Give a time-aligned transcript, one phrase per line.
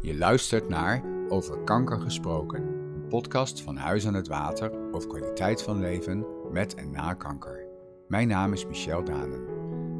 [0.00, 2.62] Je luistert naar Over Kanker Gesproken,
[2.94, 7.66] een podcast van Huis aan het Water over kwaliteit van leven met en na kanker.
[8.08, 9.46] Mijn naam is Michel Danen.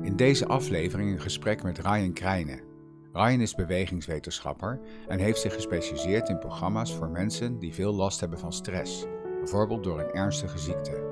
[0.02, 2.60] In deze aflevering een gesprek met Ryan Krijnen.
[3.12, 8.38] Ryan is bewegingswetenschapper en heeft zich gespecialiseerd in programma's voor mensen die veel last hebben
[8.38, 9.06] van stress,
[9.38, 11.06] bijvoorbeeld door een ernstige ziekte.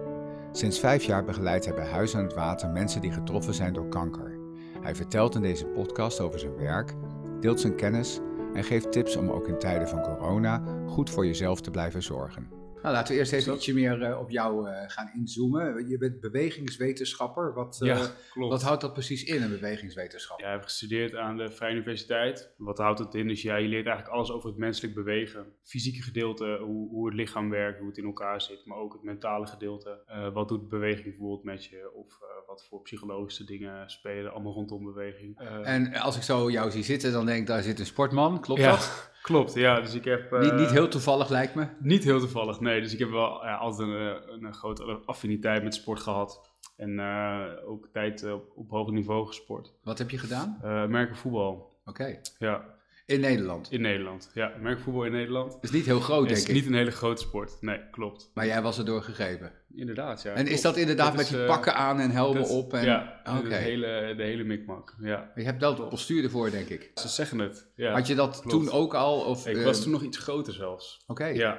[0.53, 3.89] Sinds vijf jaar begeleidt hij bij Huis aan het Water mensen die getroffen zijn door
[3.89, 4.39] kanker.
[4.81, 6.95] Hij vertelt in deze podcast over zijn werk,
[7.41, 8.21] deelt zijn kennis
[8.55, 12.66] en geeft tips om ook in tijden van corona goed voor jezelf te blijven zorgen.
[12.87, 15.89] Nou, laten we eerst even ietsje meer uh, op jou uh, gaan inzoomen.
[15.89, 17.55] Je bent bewegingswetenschapper.
[17.55, 18.53] Wat, uh, ja, klopt.
[18.53, 20.41] wat houdt dat precies in, een bewegingswetenschap?
[20.41, 22.55] Ja, ik heb gestudeerd aan de Vrije Universiteit.
[22.57, 23.29] Wat houdt het in?
[23.29, 25.47] Dus ja, je leert eigenlijk alles over het menselijk bewegen.
[25.63, 28.67] Fysieke gedeelte, hoe, hoe het lichaam werkt, hoe het in elkaar zit.
[28.67, 30.31] Maar ook het mentale gedeelte.
[30.33, 31.93] wat doet beweging bijvoorbeeld met je?
[31.95, 35.39] Of wat voor psychologische dingen spelen allemaal rondom beweging.
[35.63, 38.41] en als ik zo jou zie zitten, dan denk ik, daar zit een sportman.
[38.41, 38.71] Klopt ja.
[38.71, 39.11] dat?
[39.27, 39.81] Klopt, ja.
[39.81, 40.33] Dus ik heb...
[40.33, 41.67] Uh, niet, niet heel toevallig lijkt me.
[41.79, 42.81] Niet heel toevallig, nee.
[42.81, 46.51] Dus ik heb wel ja, altijd een, een grote affiniteit met sport gehad.
[46.77, 49.73] En uh, ook tijd op, op hoog niveau gesport.
[49.83, 50.59] Wat heb je gedaan?
[50.65, 51.51] Uh, merkenvoetbal.
[51.53, 51.91] Oké.
[51.91, 52.21] Okay.
[52.39, 52.65] Ja.
[53.07, 53.73] In Nederland?
[53.73, 54.53] In Nederland, ja.
[54.61, 55.59] Merkvoetbal in Nederland.
[55.61, 56.47] Is niet heel groot, denk ik.
[56.47, 58.31] Het is niet een hele grote sport, nee, klopt.
[58.35, 59.53] Maar jij was er door gegrepen?
[59.75, 60.31] Inderdaad, ja.
[60.31, 60.51] En klopt.
[60.51, 62.73] is dat inderdaad dat met is, die pakken aan en helmen dat, op?
[62.73, 62.85] En...
[62.85, 63.43] Ja, okay.
[63.43, 65.33] de, hele, de hele mikmak, ja.
[65.35, 66.91] Je hebt wel het postuur ervoor, denk ik.
[66.95, 67.93] Ze zeggen het, ja.
[67.93, 68.51] Had je dat klopt.
[68.51, 69.21] toen ook al?
[69.21, 71.03] Of, ik uh, was toen nog iets groter zelfs.
[71.07, 71.23] Oké.
[71.23, 71.37] Okay.
[71.37, 71.55] Ja.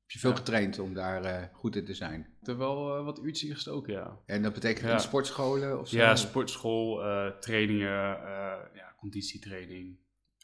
[0.00, 0.36] Heb je veel ja.
[0.36, 2.20] getraind om daar uh, goed in te zijn?
[2.40, 4.18] Ik heb wel uh, wat uurtjes gestoken, ja.
[4.26, 4.92] En dat betekent ja.
[4.92, 5.96] in sportscholen of zo?
[5.96, 7.02] Ja, sportschool,
[7.40, 7.88] trainingen,
[8.74, 9.98] ja, conditietraining.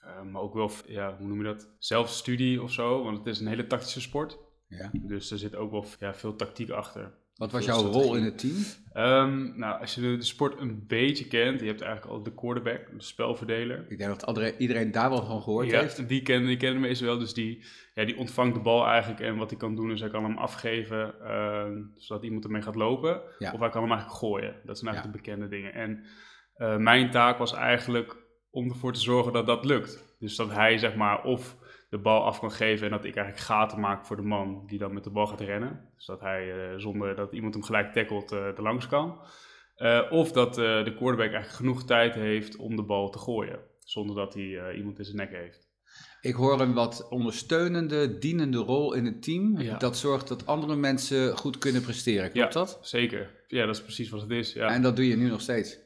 [0.06, 1.69] Uh, maar ook wel, ja, hoe noem je dat?
[1.78, 4.38] Zelfstudie of zo, want het is een hele tactische sport.
[4.69, 4.91] Ja.
[4.92, 7.12] Dus er zit ook wel ja, veel tactiek achter.
[7.34, 8.55] Wat was jouw rol in het team?
[8.94, 12.34] Um, nou, als je de, de, sport een beetje kent, je hebt eigenlijk al de
[12.34, 13.84] quarterback, de spelverdeler.
[13.88, 16.08] Ik denk dat iedereen daar wel van gehoord ja, heeft.
[16.08, 19.36] Die kennen die kennen meestal wel, dus die, ja, die ontvangt de bal eigenlijk en
[19.36, 23.20] wat hij kan doen is hij kan hem afgeven, uh, zodat iemand ermee gaat lopen.
[23.39, 23.52] Ja.
[23.52, 24.55] Of hij kan hem eigenlijk gooien.
[24.64, 25.74] Dat zijn eigenlijk de bekende dingen.
[25.74, 26.05] En
[26.58, 28.17] uh, mijn taak was eigenlijk
[28.55, 30.17] om ervoor te zorgen dat dat lukt.
[30.19, 31.57] Dus dat hij zeg maar of
[31.91, 34.79] de bal af kan geven en dat ik eigenlijk gaten maak voor de man die
[34.79, 35.89] dan met de bal gaat rennen.
[35.97, 39.19] Dus dat hij uh, zonder dat iemand hem gelijk tackelt uh, er langs kan.
[39.77, 44.17] Uh, of dat de quarterback eigenlijk genoeg tijd heeft om de bal te gooien, zonder
[44.17, 45.73] dat hij iemand in zijn nek heeft.
[46.21, 49.61] Ik hoor een wat ondersteunende, dienende rol in het team.
[49.61, 49.77] Ja.
[49.79, 52.31] Dat zorgt dat andere mensen goed kunnen presteren.
[52.31, 52.79] Klopt ja, dat?
[52.83, 53.31] Zeker.
[53.47, 54.53] Ja, dat is precies wat het is.
[54.53, 54.69] Ja.
[54.69, 55.79] En dat doe je nu nog steeds?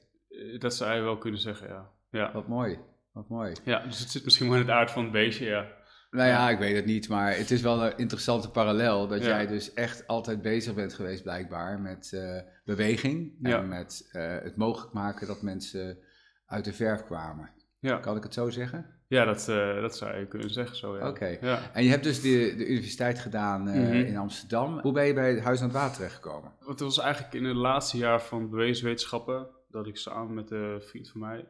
[0.58, 1.90] Dat zou je wel kunnen zeggen, ja.
[2.10, 2.32] Ja.
[2.32, 2.78] Wat mooi.
[3.12, 3.52] Wat mooi.
[3.64, 5.66] Ja, dus het zit misschien wel in het aard van het beestje, ja.
[6.10, 9.28] Nou ja, ik weet het niet, maar het is wel een interessante parallel dat ja.
[9.28, 13.60] jij dus echt altijd bezig bent geweest blijkbaar met uh, beweging en ja.
[13.60, 15.98] met uh, het mogelijk maken dat mensen
[16.46, 17.50] uit de verf kwamen.
[17.78, 17.98] Ja.
[17.98, 18.86] Kan ik het zo zeggen?
[19.08, 21.08] Ja, dat, uh, dat zou je kunnen zeggen zo, ja.
[21.08, 21.38] Oké.
[21.38, 21.60] Okay.
[21.72, 23.92] En je hebt dus de, de universiteit gedaan mm -hmm.
[23.92, 24.78] in Amsterdam.
[24.80, 26.52] Hoe ben je bij het Huis aan het Water terechtgekomen?
[26.66, 31.08] Het was eigenlijk in het laatste jaar van bewegingswetenschappen dat ik samen met een vriend
[31.10, 31.48] van mij,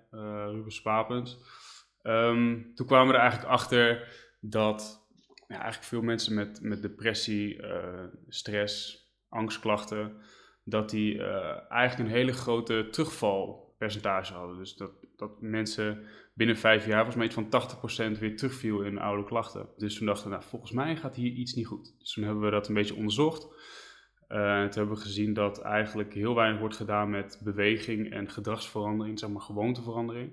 [0.50, 1.38] Ruben Spapens,
[2.02, 4.08] um, toen kwamen we er eigenlijk achter
[4.40, 5.06] dat
[5.48, 10.16] ja, eigenlijk veel mensen met, met depressie, uh, stress, angstklachten,
[10.64, 14.58] dat die uh, eigenlijk een hele grote terugvalpercentage hadden.
[14.58, 19.24] Dus dat, dat mensen binnen vijf jaar, volgens mij van 80% weer terugviel in oude
[19.24, 19.68] klachten.
[19.76, 21.94] Dus toen dachten we, nou, volgens mij gaat hier iets niet goed.
[21.98, 23.48] Dus toen hebben we dat een beetje onderzocht.
[24.28, 28.30] Uh, en toen hebben we gezien dat eigenlijk heel weinig wordt gedaan met beweging en
[28.30, 30.32] gedragsverandering, zeg maar gewoonteverandering.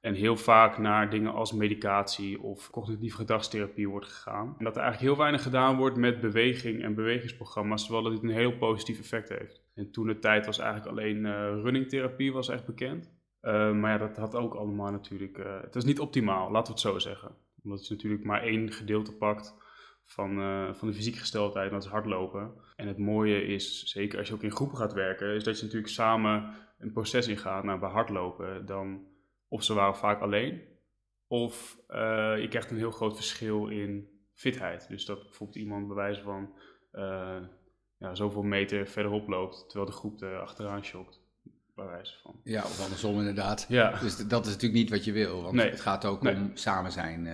[0.00, 4.54] En heel vaak naar dingen als medicatie of cognitieve gedragstherapie wordt gegaan.
[4.58, 8.22] En dat er eigenlijk heel weinig gedaan wordt met beweging en bewegingsprogramma's, terwijl dat dit
[8.22, 9.62] een heel positief effect heeft.
[9.74, 13.10] En toen de tijd was eigenlijk alleen uh, runningtherapie was echt bekend.
[13.42, 15.36] Uh, maar ja, dat had ook allemaal natuurlijk...
[15.62, 17.30] Het is niet optimaal, laten we het zo zeggen.
[17.64, 19.54] Omdat je natuurlijk maar één gedeelte pakt
[20.06, 22.52] van, uh, van de fysieke gesteldheid, dat is hardlopen.
[22.76, 25.64] En het mooie is, zeker als je ook in groepen gaat werken, is dat je
[25.64, 27.64] natuurlijk samen een proces ingaat.
[27.64, 29.06] Nou, bij hardlopen, dan
[29.48, 30.62] of ze waren vaak alleen,
[31.26, 34.88] of uh, je krijgt een heel groot verschil in fitheid.
[34.88, 36.54] Dus dat bijvoorbeeld iemand bij wijze van
[36.92, 37.36] uh,
[37.98, 41.20] ja, zoveel meter verderop loopt, terwijl de groep er achteraan shockt.
[41.74, 42.40] Bij wijze van.
[42.44, 43.66] Ja, of andersom inderdaad.
[43.68, 43.98] Ja.
[44.00, 45.70] Dus dat is natuurlijk niet wat je wil, want nee.
[45.70, 46.34] het gaat ook nee.
[46.34, 47.24] om samen zijn,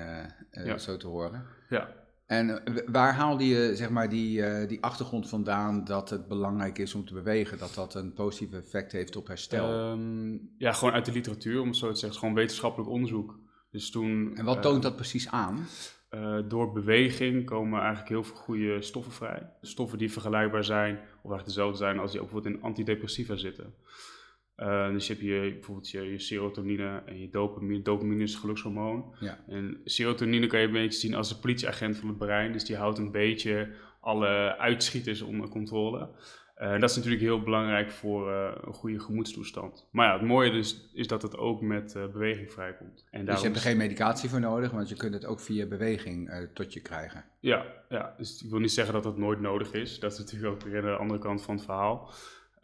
[0.51, 0.79] Ja.
[0.79, 1.47] zo te horen.
[1.69, 2.02] Ja.
[2.33, 6.95] En waar haalde je zeg maar, die, uh, die achtergrond vandaan dat het belangrijk is
[6.95, 9.91] om te bewegen, dat dat een positief effect heeft op herstel?
[9.91, 12.19] Um, ja, gewoon uit de literatuur, om het zo te zeggen.
[12.19, 13.39] Gewoon wetenschappelijk onderzoek.
[13.71, 15.67] Dus toen, en wat toont uh, dat precies aan?
[16.11, 19.51] Uh, door beweging komen eigenlijk heel veel goede stoffen vrij.
[19.61, 23.75] Stoffen die vergelijkbaar zijn, of eigenlijk dezelfde zijn als die ook bijvoorbeeld in antidepressiva zitten.
[24.57, 27.83] Uh, dus je hebt je, bijvoorbeeld je, je, serotonine en je dopamine.
[27.83, 29.15] Dopamine is gelukshormoon.
[29.21, 29.45] Ja.
[29.49, 32.53] En serotonine kan je een beetje zien als een politieagent van het brein.
[32.53, 33.69] Dus die houdt een beetje
[34.01, 36.09] alle uitschieters onder controle.
[36.63, 39.89] Uh, dat is natuurlijk heel belangrijk voor uh, een goede gemoedstoestand.
[39.91, 43.05] Maar ja, het mooie dus is dat het ook met uh, beweging vrijkomt.
[43.11, 45.67] En dus je hebt er geen medicatie voor nodig, want je kunt het ook via
[45.67, 47.25] beweging tot je krijgen.
[47.41, 49.99] Ja, ja, dus ik wil niet zeggen dat dat nooit nodig is.
[49.99, 52.11] Dat is natuurlijk ook weer de andere kant van het verhaal.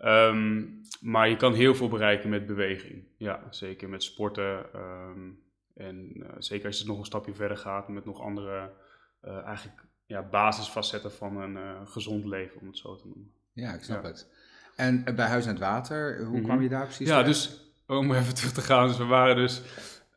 [0.05, 3.05] Um, maar je kan heel veel bereiken met beweging.
[3.17, 4.65] Ja, zeker met sporten.
[4.77, 5.43] Um,
[5.75, 8.71] en zeker als je nog een stapje verder gaat met nog andere
[9.45, 13.33] eigenlijk ja, basisfacetten van een gezond leven, om het zo te noemen.
[13.53, 14.31] Ja, ik snap het.
[14.77, 16.63] En bij Huis aan het Water, hoe kwam Mhm.
[16.63, 18.89] je daar precies Ja, dus om even terug te gaan.
[18.89, 19.63] Dus we waren dus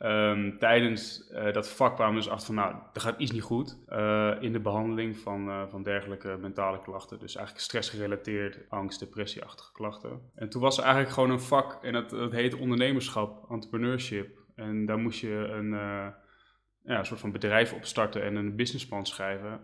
[0.01, 3.41] ehm, tijdens eh, dat vak kwamen we dus achter van, nou, er gaat iets niet
[3.41, 7.19] goed eh, in de behandeling van, eh, van dergelijke mentale klachten.
[7.19, 10.21] Dus eigenlijk stressgerelateerd, angst, depressieachtige klachten.
[10.35, 14.37] En toen was er eigenlijk gewoon een vak en dat, dat heet ondernemerschap, entrepreneurship.
[14.55, 15.69] En daar moest je een,
[16.83, 19.61] ja, een soort van bedrijf opstarten en een businessplan schrijven.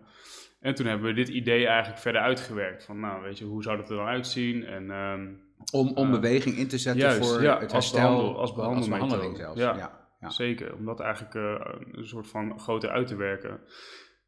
[0.60, 2.84] En toen hebben we dit idee eigenlijk verder uitgewerkt.
[2.84, 4.64] Van, nou, weet je, hoe zou dat er dan uitzien?
[4.64, 5.26] En ehm,
[5.72, 8.00] Om, om beweging in te zetten juist, voor ja, het als herstel.
[8.00, 9.04] behandel- als behandelmethode.
[9.06, 9.60] behandeling zelfs.
[9.60, 9.76] Ja.
[9.76, 9.97] Ja.
[10.20, 10.30] Ja.
[10.30, 13.60] Zeker, om dat eigenlijk eh, een soort van groter uit te werken.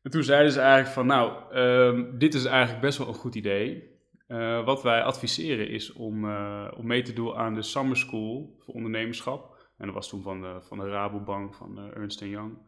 [0.03, 3.35] En toen zeiden ze eigenlijk van, nou, ehm, dit is eigenlijk best wel een goed
[3.35, 3.99] idee.
[4.27, 8.57] Eh, wat wij adviseren is om, eh, om mee te doen aan de Summer School
[8.59, 9.59] voor ondernemerschap.
[9.77, 12.59] En dat was toen van de, van de Rabobank, van Ernst Young.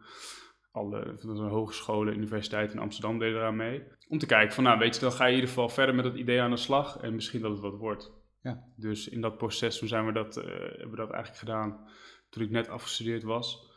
[0.73, 3.83] Alle van de hogescholen, universiteiten in Amsterdam deden eraan mee.
[4.09, 6.05] Om te kijken van, nou weet je, dan ga je in ieder geval verder met
[6.05, 6.97] dat idee aan de slag.
[6.97, 8.13] En misschien dat het wat wordt.
[8.43, 8.65] Ja.
[8.77, 11.91] Dus in dat proces, toen zijn we dat, hebben we dat eigenlijk gedaan
[12.33, 13.71] toen ik net afgestudeerd was.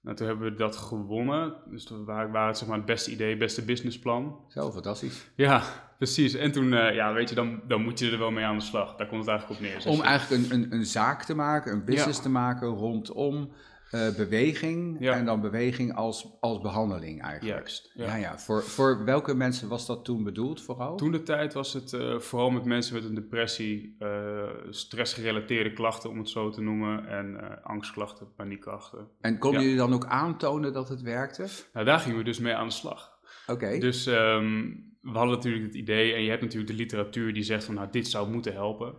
[0.00, 1.54] Nou, toen hebben we dat gewonnen.
[1.70, 4.40] Dus toen waren, het zeg maar het beste idee, het beste businessplan.
[4.48, 5.30] Zo, fantastisch.
[5.36, 5.62] Ja,
[5.98, 6.34] precies.
[6.34, 8.64] En toen, eh, ja, weet je, dan, dan moet je er wel mee aan de
[8.64, 8.96] slag.
[8.96, 9.86] Daar komt het eigenlijk op neer.
[9.86, 12.22] Om je- eigenlijk een, een, een zaak te maken, een business Ja.
[12.22, 13.52] te maken rondom
[13.94, 14.96] eh, beweging.
[15.00, 15.12] Ja.
[15.12, 17.58] En dan beweging als, als behandeling eigenlijk.
[17.58, 18.06] Juist, ja.
[18.06, 18.38] Ja, ja.
[18.38, 20.96] Voor, voor welke mensen was dat toen bedoeld vooral?
[20.96, 24.08] Toen de tijd was het eh, vooral met mensen met een depressie, eh,
[24.70, 29.08] stressgerelateerde klachten om het zo te noemen, en angstklachten, paniekklachten.
[29.20, 31.46] En konden jullie dan ook aantonen dat het werkte?
[31.72, 33.18] Nou, daar gingen we dus mee aan de slag.
[33.46, 33.78] Oké.
[33.78, 34.70] Dus ehm,
[35.00, 37.88] we hadden natuurlijk het idee, en je hebt natuurlijk de literatuur die zegt van, nou,
[37.90, 38.94] dit zou moeten helpen.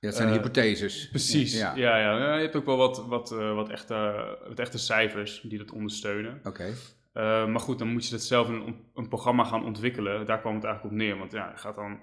[0.00, 1.08] Ja, dat zijn eh, hypotheses.
[1.08, 1.74] Precies, Ja.
[1.74, 1.96] ja.
[1.96, 2.34] Ja, ja.
[2.34, 6.40] Je hebt ook wel wat, wat, eh, wat, echte, wat echte cijfers die dat ondersteunen.
[6.44, 6.66] Oké.
[7.14, 10.26] Uh, maar goed, dan moet je dat zelf in een, een, programma gaan ontwikkelen.
[10.26, 11.18] Daar kwam het eigenlijk op neer.
[11.18, 12.00] Want ja, je gaat dan...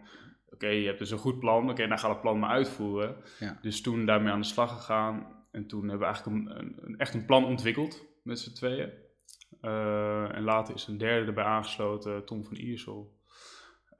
[0.50, 1.70] Oké, je hebt dus een goed plan.
[1.70, 3.16] Oké, dan ga het plan maar uitvoeren.
[3.40, 3.58] Ja.
[3.62, 5.28] Dus toen daarmee aan de slag gegaan.
[5.52, 8.90] En toen hebben we eigenlijk een, een, een echt een plan ontwikkeld met z'n tweeën.
[9.62, 13.17] Uh, en later is een derde erbij aangesloten, Tom van Iersel.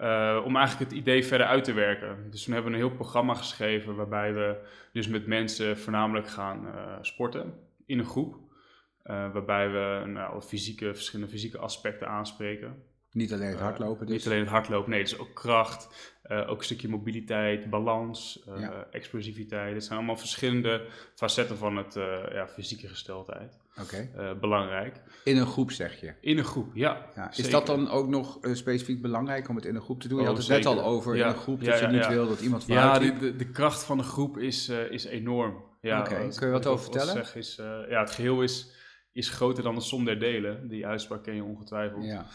[0.02, 2.32] Uh, om eigenlijk het idee verder uit te werken.
[2.32, 4.58] Dus toen hebben we een heel programma geschreven waarbij we
[4.94, 7.54] dus met mensen voornamelijk gaan uh, sporten
[7.86, 8.34] in een groep.
[8.34, 12.84] Uh, waarbij we nou, fysieke, verschillende fysieke aspecten aanspreken.
[13.12, 14.16] Niet alleen het hardlopen dus?
[14.16, 18.88] Niet alleen het hardlopen, nee, dus ook kracht, ook een stukje mobiliteit, balans, ja.
[18.92, 19.74] explosiviteit.
[19.74, 20.86] Het zijn allemaal verschillende
[21.16, 21.94] facetten van het
[22.32, 23.58] ja, fysieke gesteldheid.
[23.82, 24.10] Oké.
[24.14, 24.38] Okay.
[24.38, 25.02] belangrijk.
[25.24, 26.14] In een groep zeg je?
[26.22, 27.12] In een groep, ja.
[27.16, 27.32] ja.
[27.36, 30.18] Is dat dan ook nog specifiek belangrijk om het in een groep te doen?
[30.18, 30.70] Je oh, had het zeker.
[30.70, 31.24] net al over ja.
[31.24, 32.10] in een groep ja, dat je niet ja.
[32.10, 35.64] wil dat iemand Ja, de, de, kracht van een groep is, uh, is enorm.
[35.82, 36.30] Ja, Oké, okay.
[36.30, 37.14] kun je wat over vertellen?
[37.14, 37.56] Zeg is,
[37.90, 38.72] ja, het geheel is,
[39.12, 40.68] is groter dan de som der delen.
[40.68, 42.06] Die uitspraak ken je ongetwijfeld.
[42.06, 42.26] Ja.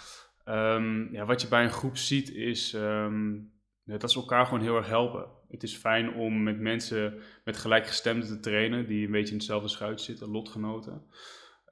[0.75, 3.53] Um, ja, wat je bij een groep ziet is um,
[3.85, 5.27] dat ze elkaar gewoon heel erg helpen.
[5.49, 9.69] Het is fijn om met mensen met gelijkgestemden te trainen die een beetje in hetzelfde
[9.69, 11.03] schuit zitten, lotgenoten.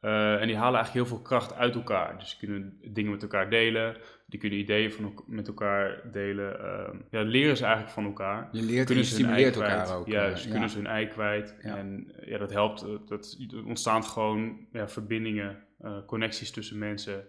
[0.02, 2.18] Uh, en die halen eigenlijk heel veel kracht uit elkaar.
[2.18, 6.60] Dus die kunnen dingen met elkaar delen, die kunnen ideeën van, met elkaar delen.
[6.60, 8.48] Uh, ja, leren ze eigenlijk van elkaar.
[8.52, 9.98] Je leert kunnen en je stimuleert elkaar kwijt.
[9.98, 10.06] ook.
[10.06, 10.74] Juist, uh, kunnen ja.
[10.74, 11.56] ze hun ei kwijt.
[11.62, 11.76] Ja.
[11.76, 12.86] En ja, dat helpt.
[13.08, 17.24] Dat, er ontstaan gewoon ja, verbindingen, uh, connecties tussen mensen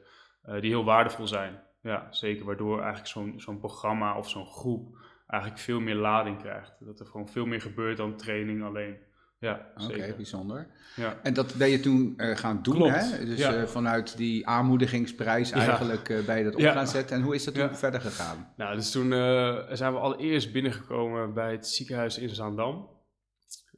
[0.60, 1.60] die heel waardevol zijn.
[1.82, 2.46] Ja, zeker.
[2.46, 4.98] Waardoor eigenlijk zo'n zo'n programma of zo'n groep
[5.28, 6.76] eigenlijk veel meer lading krijgt.
[6.80, 8.98] Dat er gewoon veel meer gebeurt dan training alleen.
[9.42, 10.68] Ja, Oké, okay, bijzonder.
[10.96, 11.20] Ja.
[11.24, 13.12] En dat ben je toen uh, gaan doen, Klopt.
[13.12, 13.26] hè?
[13.26, 13.56] Dus ja.
[13.56, 15.56] uh, vanuit die aanmoedigingsprijs Ja.
[15.56, 16.72] eigenlijk uh, ben je dat op Ja.
[16.72, 17.16] gaan zetten.
[17.16, 18.54] En hoe is dat toen verder gegaan?
[18.56, 19.10] Nou, dus toen
[19.72, 22.90] zijn we allereerst binnengekomen bij het ziekenhuis in Zaandam.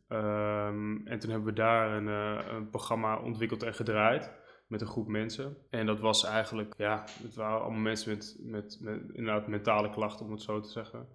[0.10, 2.08] Um, en toen hebben we daar een,
[2.55, 4.32] een, programma ontwikkeld en gedraaid
[4.67, 5.58] met een groep mensen.
[5.70, 10.25] En dat was eigenlijk, ja, het waren allemaal mensen met, met, met inderdaad mentale klachten,
[10.25, 11.08] om het zo te zeggen.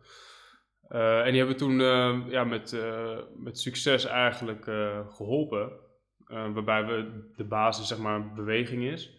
[0.90, 4.64] Uh, en die hebben toen uh, ja, met, uh, met succes eigenlijk
[5.08, 5.72] geholpen.
[6.26, 9.18] waarbij we de basis, zeg maar, beweging is.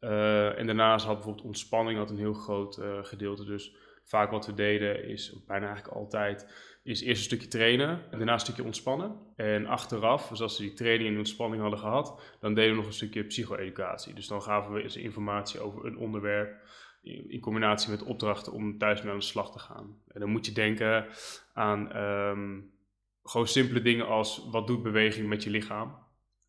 [0.00, 3.44] en daarnaast had bijvoorbeeld ontspanning had een heel groot gedeelte.
[3.44, 6.52] Dus vaak wat we deden is, bijna eigenlijk altijd,
[6.82, 9.16] is eerst een stukje trainen, en daarna een stukje ontspannen.
[9.36, 12.86] En achteraf, dus als ze die training en ontspanning hadden gehad, dan deden we nog
[12.86, 14.14] een stukje psycho-educatie.
[14.14, 16.60] Dus dan gaven we eens informatie over een onderwerp
[17.02, 20.02] in, in combinatie met opdrachten om thuis mee aan de slag te gaan.
[20.08, 21.06] En dan moet je denken
[21.52, 22.60] aan ehm,
[23.24, 26.00] gewoon simpele dingen als wat doet beweging met je lichaam.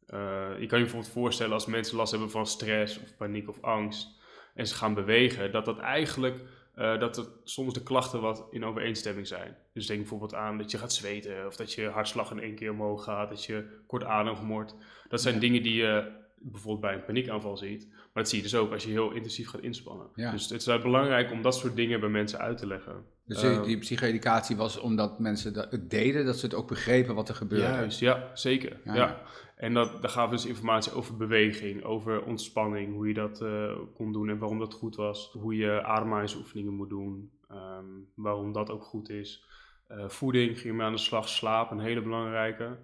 [0.07, 0.19] Uh,
[0.59, 4.21] je kan je bijvoorbeeld voorstellen als mensen last hebben van stress of paniek of angst
[4.53, 6.41] en ze gaan bewegen, dat dat eigenlijk
[6.75, 9.57] uh, dat het soms de klachten wat in overeenstemming zijn.
[9.73, 12.71] Dus denk bijvoorbeeld aan dat je gaat zweten of dat je hartslag in één keer
[12.71, 14.75] omhoog gaat, dat je kort adem wordt.
[15.09, 16.11] Dat zijn dingen die je
[16.43, 17.87] bijvoorbeeld bij een paniekaanval ziet.
[17.89, 20.07] Maar dat zie je dus ook als je heel intensief gaat inspannen.
[20.15, 23.05] Dus het is belangrijk om dat soort dingen bij mensen uit te leggen.
[23.25, 27.15] Dus uh, die psycho-educatie was omdat mensen dat, het deden, dat ze het ook begrepen
[27.15, 27.65] wat er gebeurde.
[27.65, 28.79] Juist, ja, zeker.
[28.83, 29.21] Ja.
[29.55, 34.11] En dat, daar gaven dus informatie over beweging, over ontspanning, hoe je dat uh, kon
[34.11, 35.35] doen en waarom dat goed was.
[35.39, 39.45] Hoe je ademhalingsoefeningen moet doen, um, waarom dat ook goed is.
[39.91, 42.77] Uh, voeding ging je aan de slag, slaap, een hele belangrijke.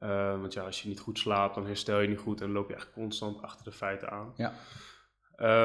[0.00, 2.68] Uh, want ja, als je niet goed slaapt, dan herstel je niet goed en loop
[2.68, 4.32] je eigenlijk constant achter de feiten aan.
[4.36, 4.52] Ja.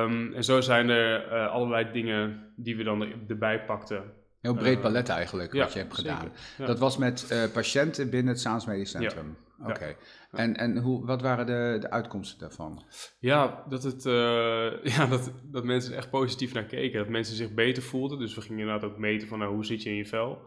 [0.04, 4.04] Um, en zo zijn er uh, allerlei dingen die we dan erbij pakten.
[4.42, 6.32] Heel breed palet eigenlijk, wat je hebt gedaan.
[6.58, 9.38] Dat was met patiënten binnen het Saans Medisch Centrum.
[9.60, 9.68] Ja.
[9.70, 9.96] Oké.
[10.32, 12.84] En, en hoe, wat waren de, de uitkomsten daarvan?
[13.20, 14.04] Ja, dat, het,
[14.96, 17.00] ja dat, dat mensen er echt positief naar keken.
[17.00, 18.20] Dat mensen zich beter voelden.
[18.20, 20.42] Dus we gingen inderdaad ook meten van nou, hoe zit je in je vel.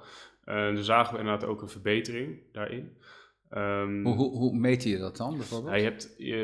[0.45, 2.97] En toen zagen we inderdaad ook een verbetering daarin.
[3.57, 5.76] Um, hoe, hoe, hoe meet je dat dan bijvoorbeeld?
[5.76, 6.37] Je, hebt, je,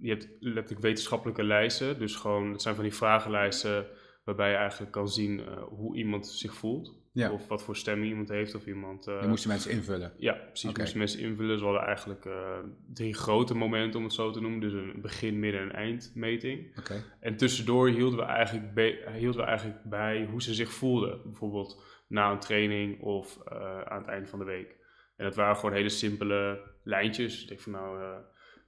[0.00, 1.98] je hebt letterlijk wetenschappelijke lijsten.
[1.98, 3.86] Dus gewoon, het zijn van die vragenlijsten
[4.24, 7.04] waarbij je eigenlijk kan zien uh, hoe iemand zich voelt.
[7.12, 7.32] Ja.
[7.32, 8.54] Of wat voor stemming iemand heeft.
[8.54, 10.12] Of iemand, uh, je moest mensen invullen?
[10.18, 10.70] Ja, precies.
[10.70, 10.82] Okay.
[10.82, 11.58] moesten mensen invullen.
[11.58, 12.58] Ze hadden eigenlijk uh,
[12.92, 14.60] drie grote momenten, om het zo te noemen.
[14.60, 16.78] Dus een begin, midden- en eindmeting.
[16.78, 17.02] Okay.
[17.20, 21.20] En tussendoor hielden we, eigenlijk hielden we eigenlijk bij hoe ze zich voelden.
[21.24, 23.38] Bijvoorbeeld na een training of
[23.84, 24.76] aan het eind van de week.
[25.16, 27.42] En dat waren gewoon hele simpele lijntjes.
[27.42, 28.16] Ik denk van nou, uh,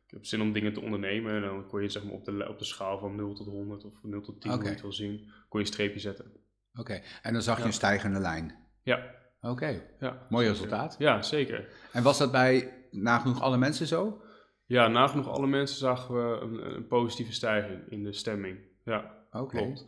[0.06, 1.34] ik heb zin om dingen te ondernemen.
[1.34, 3.84] En dan kon je zeg maar op de, op de schaal van 0 tot 100
[3.84, 4.54] of 0 tot 10, okay.
[4.54, 6.32] hoe je het wil zien, kon je een streepje zetten.
[6.74, 8.54] Oké, en dan zag je een stijgende lijn?
[8.82, 9.16] Ja.
[9.40, 10.96] Oké, ja, mooi resultaat.
[10.98, 11.68] Ja, zeker.
[11.92, 14.22] En was dat bij nagenoeg alle mensen zo?
[14.66, 18.58] Ja, nagenoeg alle mensen zagen we een, een positieve stijging in de stemming.
[18.84, 19.56] Ja, Oké.
[19.56, 19.86] klopt.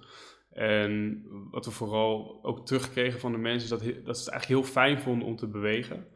[0.50, 4.47] En wat we vooral ook terugkregen van de mensen, is dat, dat ze het eigenlijk
[4.47, 6.07] heel fijn vonden om te bewegen.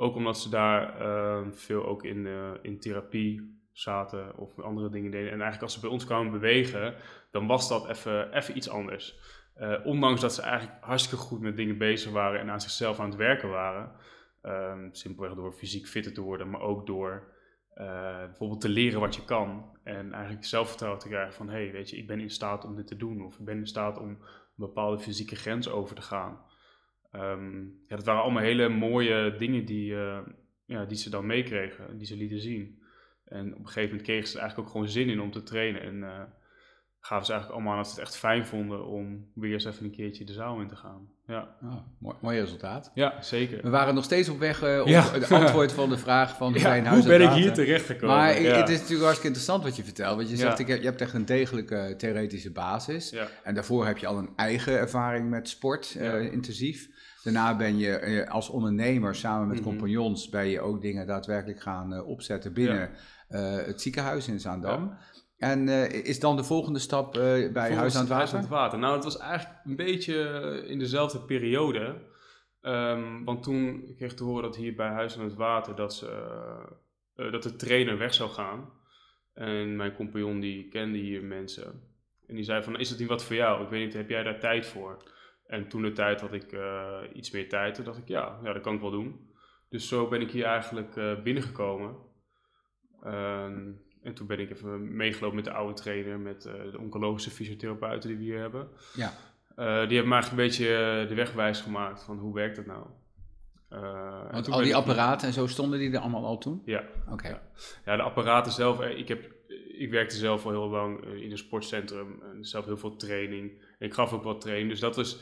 [0.00, 5.10] Ook omdat ze daar uh, veel ook in, uh, in therapie zaten of andere dingen
[5.10, 5.26] deden.
[5.26, 6.94] En eigenlijk als ze bij ons kwamen bewegen,
[7.30, 7.88] dan was dat
[8.32, 9.18] even iets anders.
[9.58, 13.08] Uh, ondanks dat ze eigenlijk hartstikke goed met dingen bezig waren en aan zichzelf aan
[13.08, 13.92] het werken waren.
[14.42, 17.38] Um, simpelweg door fysiek fitter te worden, maar ook door
[17.74, 19.78] bijvoorbeeld te leren wat je kan.
[19.82, 22.76] En eigenlijk zelfvertrouwen te krijgen van, hé, hey, weet je, ik ben in staat om
[22.76, 23.24] dit te doen.
[23.24, 24.18] Of ik ben in staat om een
[24.54, 26.40] bepaalde fysieke grens over te gaan.
[27.14, 30.18] Um, ja, dat waren allemaal hele mooie dingen die, uh,
[30.64, 32.82] ja, die ze dan meekregen, die ze lieten zien.
[33.24, 35.42] En op een gegeven moment kregen ze er eigenlijk ook gewoon zin in om te
[35.42, 35.82] trainen.
[35.82, 36.22] En uh,
[37.00, 39.84] gaven ze eigenlijk allemaal aan dat ze het echt fijn vonden om weer eens even
[39.84, 41.08] een keertje de zaal in te gaan.
[41.26, 41.56] Ja.
[41.62, 42.90] Oh, mooi, mooi resultaat.
[42.94, 43.62] Ja, zeker.
[43.62, 45.02] We waren nog steeds op weg uh, op ja.
[45.12, 48.16] het antwoord van de vraag van ja, huis hoe ben ik hier terecht gekomen?
[48.16, 48.56] Maar ja.
[48.56, 50.16] het is natuurlijk hartstikke interessant wat je vertelt.
[50.16, 53.14] Want je zegt, ik, je hebt echt een degelijke theoretische basis.
[53.42, 56.88] En daarvoor heb je al een eigen ervaring met sport, uh, intensief.
[57.22, 59.68] Daarna ben je eh, als ondernemer samen met mhm.
[59.68, 62.90] compagnons ben je ook dingen daadwerkelijk gaan uh, opzetten binnen
[63.30, 64.84] uh, het ziekenhuis in Zaandam.
[64.84, 64.98] Ja.
[65.36, 67.12] En uh, is dan de volgende stap
[67.52, 68.14] bij Huis aan het Water?
[68.14, 68.78] Huis aan het Water.
[68.78, 70.14] Nou, het was eigenlijk een beetje
[70.66, 72.08] in dezelfde periode.
[72.62, 75.94] Um, want toen kreeg ik te horen dat hier bij Huis aan het Water dat,
[75.94, 76.06] ze,
[77.14, 78.70] dat de trainer weg zou gaan.
[79.34, 81.82] En mijn compagnon die kende hier mensen.
[82.26, 83.62] En die zei van, is dat niet wat voor jou?
[83.62, 85.02] Ik weet niet, heb jij daar tijd voor?
[85.50, 87.74] En toen de tijd had ik uh, iets meer tijd.
[87.74, 89.28] Toen dacht ik, ja, ja, dat kan ik wel doen.
[89.68, 91.96] Dus zo ben ik hier eigenlijk uh, binnengekomen.
[93.04, 93.44] Uh,
[94.02, 98.08] en toen ben ik even meegelopen met de oude trainer, met uh, de oncologische fysiotherapeuten
[98.08, 98.68] die we hier hebben.
[98.94, 99.12] Ja.
[99.56, 102.86] die hebben me eigenlijk een beetje de weg wijs gemaakt van hoe werkt dat nou.
[104.30, 106.62] Want al die apparaten en zo stonden die er allemaal al toen?
[106.64, 106.84] Ja.
[107.10, 107.28] Oké.
[107.28, 107.42] Ja.
[107.84, 107.96] ja.
[107.96, 109.32] de apparaten zelf, ik, heb,
[109.78, 113.68] ik werkte zelf al heel lang in een sportcentrum en zelf heel veel training.
[113.80, 115.18] Ik gaf ook wat training, dus dat is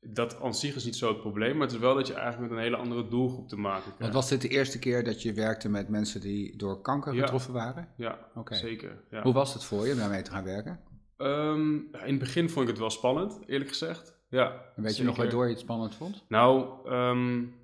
[0.00, 2.50] dat aan zich is niet zo het probleem, maar het is wel dat je eigenlijk
[2.50, 3.98] met een hele andere doelgroep te maken krijgt.
[3.98, 7.52] Want was dit de eerste keer dat je werkte met mensen die door kanker getroffen
[7.52, 7.88] waren?
[7.96, 8.58] Ja, okay.
[8.58, 9.04] zeker.
[9.10, 9.22] Ja.
[9.22, 10.80] Hoe was het voor je om daarmee te gaan werken?
[11.16, 14.18] Um, in het begin vond ik het wel spannend, eerlijk gezegd.
[14.28, 16.24] Ja, en weet je nog waardoor je het spannend vond?
[16.28, 17.54] Nou, um,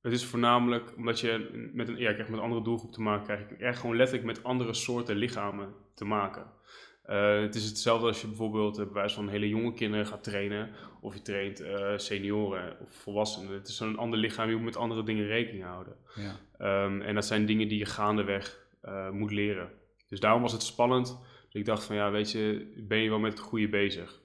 [0.00, 3.50] het is voornamelijk omdat je met een, ja, met een andere doelgroep te maken krijgt.
[3.50, 6.46] Ik krijg gewoon letterlijk met andere soorten lichamen te maken.
[7.10, 10.70] Uh, het is hetzelfde als je bijvoorbeeld bij wijze van hele jonge kinderen gaat trainen.
[11.00, 13.52] Of je traint uh, senioren of volwassenen.
[13.52, 15.96] Het is een ander lichaam, je moet met andere dingen rekening houden.
[16.14, 16.84] Ja.
[16.84, 19.70] Um, en dat zijn dingen die je gaandeweg uh, moet leren.
[20.08, 21.18] Dus daarom was het spannend.
[21.44, 24.22] Dus ik dacht van ja, weet je, ben je wel met het goede bezig.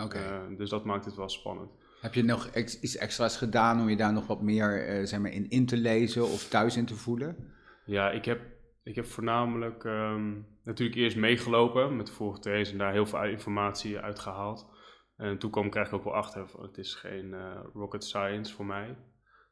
[0.00, 0.54] Oké.
[0.56, 1.70] dus dat maakt het wel spannend.
[2.00, 5.50] Heb je nog iets extra's gedaan om je daar nog wat meer zeg maar in
[5.50, 7.36] in te lezen of thuis in te voelen?
[7.84, 8.40] Ja, ik heb
[8.88, 13.24] ik heb voornamelijk um, natuurlijk eerst meegelopen met de vorige trainers en daar heel veel
[13.24, 14.76] informatie uit gehaald.
[15.16, 18.66] En toen kwam ik eigenlijk ook wel achter, het is geen uh, rocket science voor
[18.66, 18.96] mij.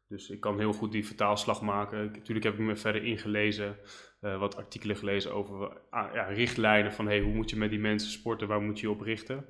[0.08, 2.04] Dus ik kan heel goed die vertaalslag maken.
[2.04, 3.78] natuurlijk heb ik me verder ingelezen,
[4.20, 7.78] uh, wat artikelen gelezen over uh, ja, richtlijnen van hey, hoe moet je met die
[7.78, 9.46] mensen sporten, waar moet je je op richten.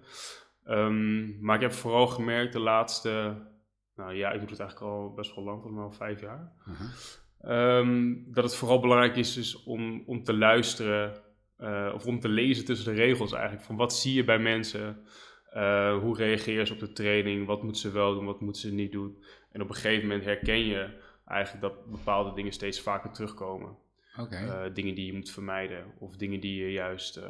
[0.65, 3.43] Um, maar ik heb vooral gemerkt de laatste,
[3.95, 6.53] nou ja, ik doe het eigenlijk al best wel lang, volgens mij al vijf jaar.
[6.65, 6.81] -huh.
[7.49, 11.13] Um, dat het vooral belangrijk is, is om, om te luisteren
[11.61, 13.65] uh, of om te lezen tussen de regels eigenlijk.
[13.65, 14.99] Van wat zie je bij mensen?
[15.55, 17.47] Uh, hoe reageer ze op de training?
[17.47, 18.25] Wat moeten ze wel doen?
[18.25, 19.23] Wat moeten ze niet doen?
[19.53, 20.89] En op een gegeven moment herken je
[21.27, 23.77] eigenlijk dat bepaalde dingen steeds vaker terugkomen.
[24.21, 24.45] Okay.
[24.45, 27.21] Uh, eh, dingen die je moet vermijden of dingen die je juist,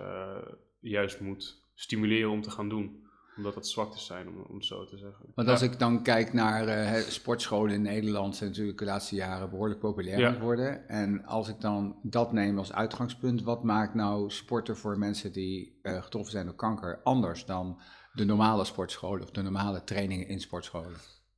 [0.80, 3.05] juist moet stimuleren om te gaan doen
[3.37, 5.26] omdat het zwaktes zijn, om, om het zo te zeggen.
[5.35, 9.50] Want als ik dan kijk naar uh, sportscholen in Nederland, zijn natuurlijk de laatste jaren
[9.50, 10.88] behoorlijk populair geworden.
[10.88, 15.81] En als ik dan dat neem als uitgangspunt, wat maakt nou sporten voor mensen die
[15.83, 17.81] uh, getroffen zijn door kanker anders dan
[18.12, 20.97] de normale sportscholen of de normale trainingen in sportscholen?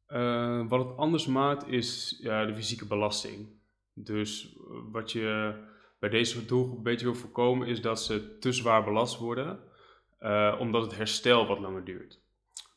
[0.08, 3.48] Uh, wat het anders maakt is ja, de fysieke belasting.
[3.94, 4.56] Dus
[4.92, 5.54] wat je
[5.98, 9.58] bij deze doelgroep een beetje wil voorkomen is dat ze te zwaar belast worden.
[10.20, 12.20] Uh, omdat het herstel wat langer duurt.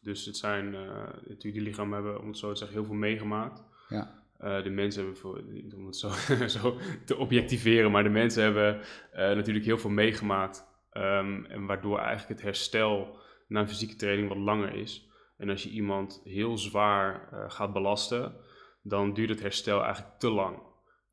[0.01, 0.81] Dus het zijn, uh,
[1.13, 3.63] natuurlijk die lichamen hebben, om het zo te zeggen, heel veel meegemaakt.
[3.89, 4.19] Ja.
[4.41, 5.43] Uh, de mensen hebben, voor,
[5.75, 6.09] om het zo,
[6.59, 8.81] zo, te objectiveren, maar de mensen hebben
[9.13, 10.69] natuurlijk heel veel meegemaakt.
[10.93, 13.17] Um, en waardoor eigenlijk het herstel
[13.47, 15.09] na een fysieke training wat langer is.
[15.37, 18.35] En als je iemand heel zwaar gaat belasten,
[18.81, 20.59] dan duurt het herstel eigenlijk te lang.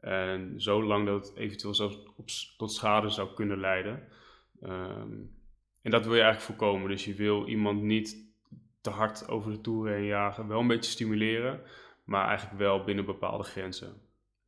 [0.00, 4.08] En zo lang dat het eventueel zelfs op, tot schade zou kunnen leiden.
[4.62, 5.37] Um,
[5.88, 6.88] en dat wil je eigenlijk voorkomen.
[6.88, 8.16] Dus je wil iemand niet
[8.80, 10.48] te hard over de toeren heen jagen.
[10.48, 11.60] Wel een beetje stimuleren,
[12.04, 13.92] maar eigenlijk wel binnen bepaalde grenzen.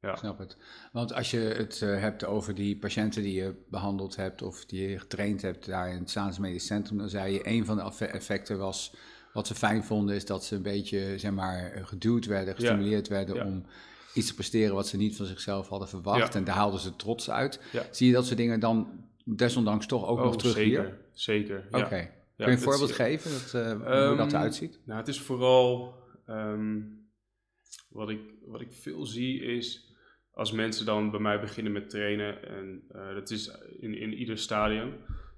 [0.01, 0.17] Ja.
[0.17, 0.57] snap het.
[0.93, 4.89] Want als je het uh, hebt over die patiënten die je behandeld hebt of die
[4.89, 8.07] je getraind hebt daar in het Staans Medisch Centrum, dan zei je een van de
[8.07, 8.95] effecten was,
[9.33, 13.47] wat ze fijn vonden, is dat ze een beetje, zeg maar, geduwd werden, gestimuleerd werden
[13.47, 13.67] om
[14.15, 16.35] iets te presteren wat ze niet van zichzelf hadden verwacht.
[16.35, 17.61] En daar haalden ze trots uit.
[17.91, 20.99] Zie je dat soort dingen dan desondanks toch ook oh, nog terug zeker, hier?
[21.13, 21.85] Zeker, Oké.
[21.85, 22.13] Okay.
[22.37, 24.81] Kun je een voorbeeld geven dat, uh, um, hoe dat ehm, eruit ziet?
[24.85, 25.95] Nou, het is vooral
[26.27, 27.01] um,
[27.89, 29.95] wat, ik, wat ik veel zie is
[30.33, 34.39] als mensen dan bij mij beginnen met trainen en uh, dat is in, in ieder
[34.39, 34.93] stadium.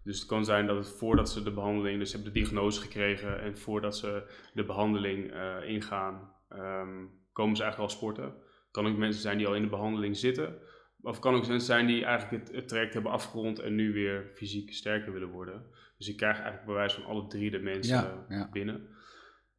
[0.04, 2.80] Dus het kan zijn dat het voordat ze de behandeling, dus ze hebben de diagnose
[2.80, 4.22] gekregen en voordat ze
[4.54, 8.34] de behandeling uh, ingaan, um, komen ze eigenlijk al sporten.
[8.70, 10.58] Kan ook mensen zijn die al in de behandeling zitten.
[11.02, 14.72] Of kan ook mensen zijn die eigenlijk het, traject hebben afgerond en nu weer fysiek
[14.72, 15.66] sterker willen worden.
[15.98, 18.88] Dus ik krijg eigenlijk bewijs van alle drie de mensen binnen.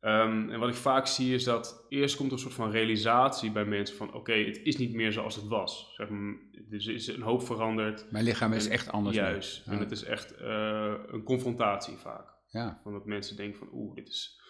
[0.02, 3.52] Um, en wat ik vaak zie is dat eerst komt er een soort van realisatie
[3.52, 5.94] bij mensen van oké, het is niet meer zoals het was.
[5.96, 6.36] Zeg maar,
[6.70, 8.12] er is een hoop veranderd.
[8.12, 9.16] Mijn lichaam is echt anders.
[9.16, 9.68] Juist.
[9.68, 12.34] En het is echt uh, een confrontatie vaak.
[12.48, 12.80] Ja.
[12.84, 14.42] Van dat mensen denken van oeh, dit is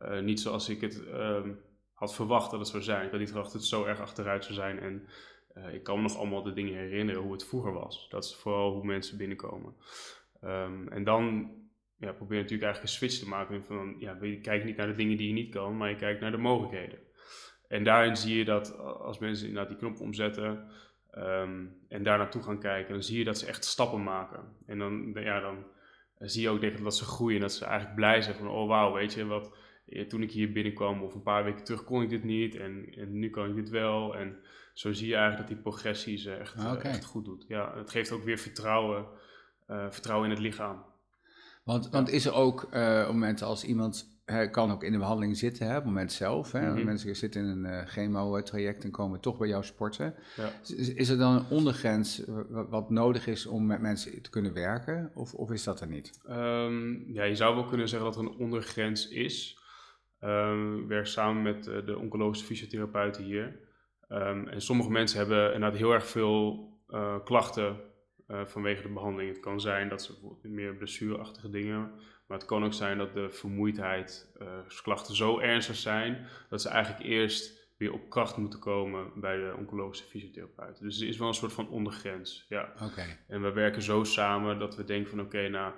[0.00, 1.58] uh, niet zoals ik het um,
[1.94, 3.04] had verwacht dat het zou zijn.
[3.04, 4.78] Ik had niet verwacht dat het zo erg achteruit zou zijn.
[4.78, 5.08] En
[5.56, 8.08] uh, ik kan me nog allemaal de dingen herinneren hoe het vroeger was.
[8.08, 9.74] Dat is vooral hoe mensen binnenkomen.
[10.44, 11.52] Um, en dan
[11.96, 13.64] ja, probeer je natuurlijk eigenlijk een switch te maken.
[13.64, 16.20] Van, ja, je kijkt niet naar de dingen die je niet kan, maar je kijkt
[16.20, 16.98] naar de mogelijkheden.
[17.68, 20.70] En daarin zie je dat als mensen inderdaad die knop omzetten
[21.14, 24.56] um, en daar naartoe gaan kijken, dan zie je dat ze echt stappen maken.
[24.66, 25.64] En dan, ja, dan
[26.18, 27.40] zie je ook denk dat ze groeien.
[27.40, 29.56] Dat ze eigenlijk blij zijn van, oh wauw, weet je wat,
[30.08, 33.18] toen ik hier binnenkwam of een paar weken terug kon ik dit niet en, en
[33.18, 34.16] nu kan ik dit wel.
[34.16, 34.38] En
[34.80, 37.44] zo zie je eigenlijk dat die progressie ze echt, ah, eh, echt goed doet.
[37.48, 39.06] Ja, het geeft ook weer vertrouwen,
[39.70, 40.84] uh, vertrouwen in het lichaam.
[41.64, 44.18] Want, want is er ook uh, momenten als iemand
[44.50, 46.52] kan ook in de behandeling zitten, hè, op het moment zelf.
[46.52, 50.14] Hè, mm Mensen zitten in een uh, chemo-traject en komen toch bij jou sporten.
[50.36, 50.52] Ja.
[50.62, 55.10] Is, is, er dan een ondergrens wat, nodig is om met mensen te kunnen werken?
[55.14, 56.20] Of, of is dat er niet?
[56.28, 59.58] Um, ja, je zou wel kunnen zeggen dat er een ondergrens is.
[60.20, 63.68] Um, ik werk samen met de oncologische fysiotherapeuten hier.
[64.12, 67.80] Um, en sommige mensen hebben inderdaad heel erg veel uh, klachten
[68.28, 69.30] uh, vanwege de behandeling.
[69.30, 71.90] Het kan zijn dat ze meer blessureachtige dingen,
[72.26, 74.48] maar het kan ook zijn dat de vermoeidheid, uh,
[74.82, 79.54] klachten zo ernstig zijn dat ze eigenlijk eerst weer op kracht moeten komen bij de
[79.58, 80.80] oncologische fysiotherapeut.
[80.80, 82.46] Dus er is wel een soort van ondergrens.
[82.48, 82.72] Ja.
[82.82, 83.18] Okay.
[83.28, 85.72] En we werken zo samen dat we denken van oké, okay, nou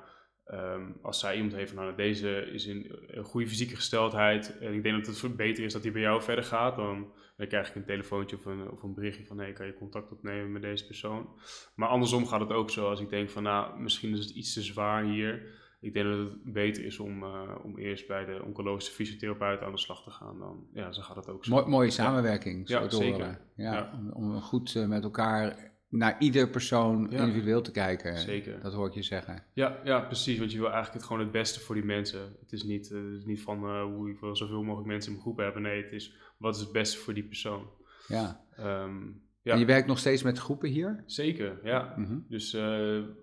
[0.45, 4.75] Ehm, als zij iemand heeft van nou, deze is in een goede fysieke gesteldheid en
[4.75, 7.69] ik denk dat het beter is dat hij bij jou verder gaat, dan, dan krijg
[7.69, 10.63] ik een telefoontje of een, of een berichtje van hey, kan je contact opnemen met
[10.63, 11.29] deze persoon.
[11.75, 14.53] Maar andersom gaat het ook zo als ik denk van nou, misschien is het iets
[14.53, 15.61] te zwaar hier.
[15.81, 19.73] Ik denk dat het beter is om, uh, om eerst bij de oncologische fysiotherapeut aan
[19.73, 20.39] de slag te gaan.
[20.39, 21.53] Dan, ja, zo gaat het ook zo.
[21.53, 22.69] Mooi, mooie samenwerking.
[22.69, 23.41] Ja, zo zeker.
[23.57, 23.93] Ja, ja.
[23.95, 28.19] Om, om, goed uh, met elkaar naar ieder persoon individueel te kijken.
[28.19, 28.61] Zeker.
[28.61, 29.45] Dat hoor ik je zeggen.
[29.53, 30.39] Ja, ja, precies.
[30.39, 32.21] Want je wil eigenlijk het gewoon het beste voor die mensen.
[32.41, 35.11] Het is niet, uh, het is niet van uh, hoe ik wil zoveel mogelijk mensen
[35.11, 35.63] in mijn groep hebben.
[35.63, 37.67] Nee, het is wat is het beste voor die persoon.
[38.09, 38.45] Ja.
[38.61, 39.53] Um, ja.
[39.53, 41.03] En je werkt nog steeds met groepen hier?
[41.07, 41.95] Zeker, ja.
[41.97, 42.25] Mm -hmm.
[42.29, 42.63] Dus uh,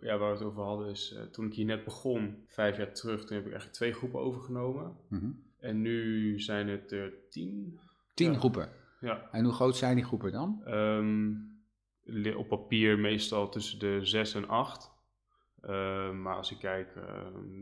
[0.02, 3.26] ja, waar we het over hadden is, toen ik hier net begon, vijf jaar terug,
[3.26, 4.96] toen heb ik eigenlijk twee groepen overgenomen.
[5.08, 5.44] Mm -hmm.
[5.60, 7.80] En nu zijn het er tien.
[8.14, 8.38] Tien ja.
[8.38, 8.70] groepen?
[9.00, 9.30] Ja.
[9.32, 10.62] En hoe groot zijn die groepen dan?
[10.68, 11.59] Um,
[12.36, 14.92] op papier meestal tussen de 6 en 8.
[15.66, 17.04] Uh, maar als ik kijk uh,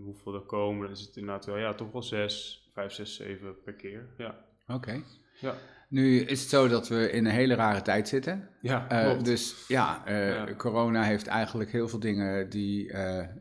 [0.04, 3.62] hoeveel er komen, dan is het inderdaad wel ja, toch wel 6, 5, 6, 7
[3.64, 4.10] per keer.
[4.18, 4.46] Ja.
[4.68, 4.74] Oké.
[4.74, 5.04] Okay.
[5.40, 5.56] Ja.
[5.90, 8.50] Nu is het zo dat we in een hele rare tijd zitten.
[8.62, 12.94] Ja, uh, dus ja, ja, corona heeft eigenlijk heel veel dingen die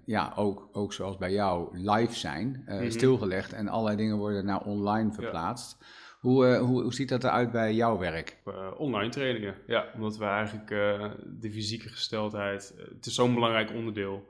[0.05, 2.91] ja, ook, ook zoals bij jou live zijn, mm -hmm.
[2.91, 3.53] stilgelegd.
[3.53, 5.77] En allerlei dingen worden naar online verplaatst.
[5.81, 5.87] Ja.
[6.27, 8.37] Hoe, uh, hoe, hoe, ziet dat eruit bij jouw werk?
[8.49, 9.91] Uh, online trainingen, ja.
[9.95, 11.11] Omdat we eigenlijk uh,
[11.41, 12.75] de fysieke gesteldheid...
[12.95, 14.29] het is zo'n belangrijk onderdeel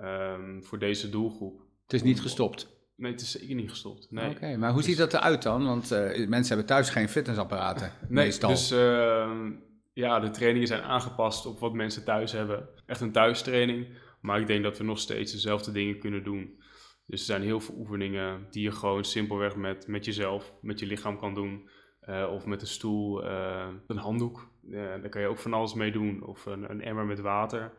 [0.00, 1.60] um, voor deze doelgroep.
[1.82, 2.68] Het is niet gestopt?
[2.94, 4.06] Nee, het is zeker niet gestopt.
[4.10, 4.30] Nee.
[4.30, 5.66] Oké, maar hoe dus, ziet dat eruit dan?
[5.66, 5.90] Want
[6.28, 8.50] mensen hebben thuis geen fitnessapparaten, nee, meestal.
[8.50, 9.52] dus ehm,
[9.92, 12.68] ja, de trainingen zijn aangepast op wat mensen thuis hebben.
[12.86, 13.86] Echt een thuistraining.
[14.20, 16.58] Maar ik denk dat we nog steeds dezelfde dingen kunnen doen.
[17.06, 20.86] Dus er zijn heel veel oefeningen die je gewoon simpelweg met, met jezelf, met je
[20.86, 21.68] lichaam kan doen.
[22.08, 24.50] Uh, of met een stoel, uh, een handdoek.
[24.68, 26.26] Uh, daar kan je ook van alles mee doen.
[26.26, 27.72] Of een, een emmer met water.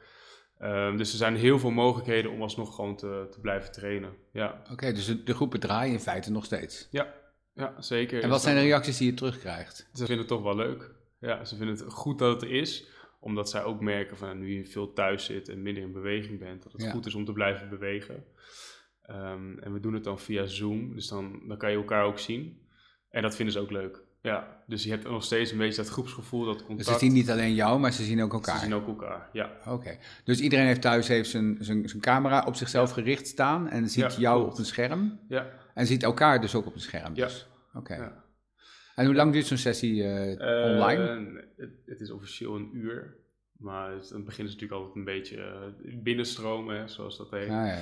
[0.58, 4.14] Ehm, dus er zijn heel veel mogelijkheden om alsnog gewoon te, te blijven trainen.
[4.32, 4.62] Ja.
[4.72, 6.88] Oké, dus de, de, groepen draaien in feite nog steeds?
[6.92, 7.14] Ja,
[7.54, 8.24] ja zeker.
[8.24, 9.90] En wat zijn de reacties die je terugkrijgt?
[9.94, 10.92] Ze vinden het toch wel leuk.
[11.20, 14.54] Ja, ze vinden het goed dat het er is omdat zij ook merken van nu
[14.54, 17.34] je veel thuis zit en minder in beweging bent, dat het goed is om te
[17.34, 18.26] blijven bewegen.
[19.10, 22.20] Um, en we doen het dan via Zoom, dus dan, dan kan je elkaar ook
[22.20, 22.62] zien.
[23.10, 24.06] En dat vinden ze ook leuk.
[24.22, 26.78] Ja, dus je hebt nog steeds een beetje dat groepsgevoel, dat contact.
[26.78, 28.58] Dus ze zien niet alleen jou, maar ze zien ook elkaar?
[28.58, 29.52] Ze zien ook elkaar, ja.
[29.68, 33.90] Oké, dus iedereen heeft thuis heeft zijn, zijn, zijn camera op zichzelf gericht staan en
[33.90, 35.20] ziet ja, jou op een scherm?
[35.28, 35.50] Ja.
[35.74, 37.14] En ziet elkaar dus ook op een scherm?
[37.14, 37.48] Dus.
[37.74, 37.80] Ja.
[37.80, 37.96] Oké.
[37.96, 38.26] Ja.
[38.96, 41.46] En hoe lang duurt zo'n sessie uh, uh, online?
[41.58, 43.16] Het, het, is officieel een uur.
[43.58, 45.38] Maar het, het begint natuurlijk altijd een beetje
[45.82, 47.50] uh, binnenstromen, zoals dat heet.
[47.50, 47.78] Ah, ja,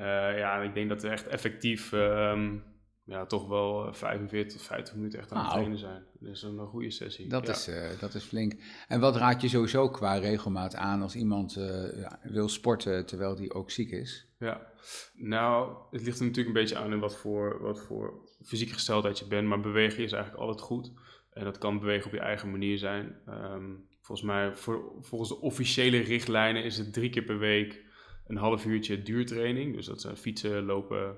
[0.00, 0.30] ja.
[0.30, 2.62] Uh, ja, ik denk dat we echt effectief um,
[3.10, 5.58] ja, toch wel 45 tot 50 minuten echt aan het nou.
[5.58, 6.02] trainen zijn.
[6.18, 7.28] Dus een, een goede sessie.
[7.28, 8.54] Dat, is, uh, dat is flink.
[8.88, 13.54] En wat raad je sowieso qua regelmaat aan als iemand uh, wil sporten terwijl die
[13.54, 14.26] ook ziek is?
[14.38, 14.66] Ja,
[15.14, 19.18] nou, het ligt er natuurlijk een beetje aan in wat voor, wat voor fysieke gesteldheid
[19.18, 19.48] je bent.
[19.48, 20.92] Maar bewegen is eigenlijk altijd goed.
[21.32, 23.16] En dat kan bewegen op je eigen manier zijn.
[23.28, 27.84] Um, volgens mij, voor, volgens de officiële richtlijnen is het drie keer per week
[28.30, 29.74] een half uurtje duurtraining.
[29.74, 31.16] Dus dat zijn fietsen, lopen,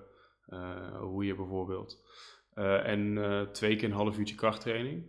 [0.48, 2.02] uh, roeien bijvoorbeeld.
[2.54, 5.04] Uh, en uh, twee keer een half uurtje krachttraining.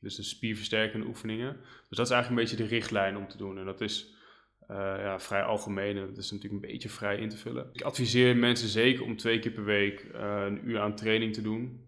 [0.00, 1.56] Dus de spierversterkende oefeningen.
[1.88, 3.58] Dus dat is eigenlijk een beetje de richtlijn om te doen.
[3.58, 4.20] En dat is
[4.68, 7.70] ja, vrij algemeen en dat is natuurlijk een beetje vrij in te vullen.
[7.72, 11.86] Ik adviseer mensen zeker om twee keer per week een uur aan training te doen.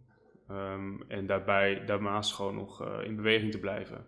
[0.50, 4.06] Um, en daarbij daarnaast gewoon nog in beweging te blijven.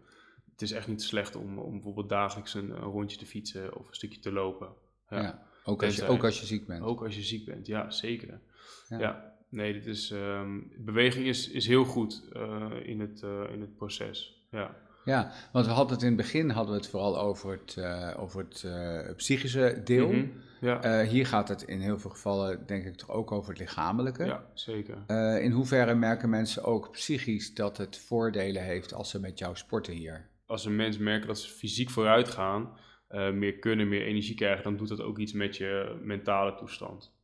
[0.52, 3.94] Het is echt niet slecht om, om bijvoorbeeld dagelijks een rondje te fietsen of een
[3.94, 4.68] stukje te lopen.
[5.10, 5.44] Ja.
[5.64, 6.82] Ook, als je, ook als je ziek bent.
[6.82, 8.40] Ook als je ziek bent, ja, zeker.
[8.88, 13.60] Ja, nee, dit is, um, beweging is, is heel goed uh, in, het, uh, in
[13.60, 14.46] het proces.
[14.50, 14.76] Ja.
[15.04, 18.14] Ja, want we hadden het in het begin hadden we het vooral over het, uh,
[18.16, 20.08] over het psychische deel.
[20.08, 21.02] Mm -hmm, ja.
[21.04, 24.24] hier gaat het in heel veel gevallen denk ik toch ook over het lichamelijke.
[24.24, 24.96] Ja, zeker.
[25.40, 29.92] in hoeverre merken mensen ook psychisch dat het voordelen heeft als ze met jou sporten
[29.92, 30.28] hier?
[30.46, 32.68] Als een mens merken dat ze fysiek vooruit gaan,
[33.10, 37.14] uh, meer kunnen, meer energie krijgen, dan doet dat ook iets met je mentale toestand.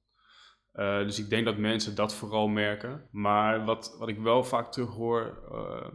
[0.74, 3.08] Uh, dus ik denk dat mensen dat vooral merken.
[3.10, 5.88] Maar wat, wat ik wel vaak terug hoor, uh,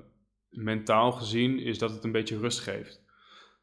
[0.49, 3.05] mentaal gezien, is dat het een beetje rust geeft.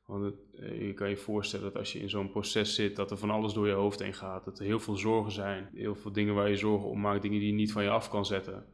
[0.07, 0.35] Want het,
[0.79, 3.53] je kan je voorstellen dat als je in zo'n proces zit, dat er van alles
[3.53, 4.45] door je hoofd heen gaat.
[4.45, 7.39] Dat er heel veel zorgen zijn, heel veel dingen waar je zorgen om maakt, dingen
[7.39, 8.67] die je niet van je af kan zetten.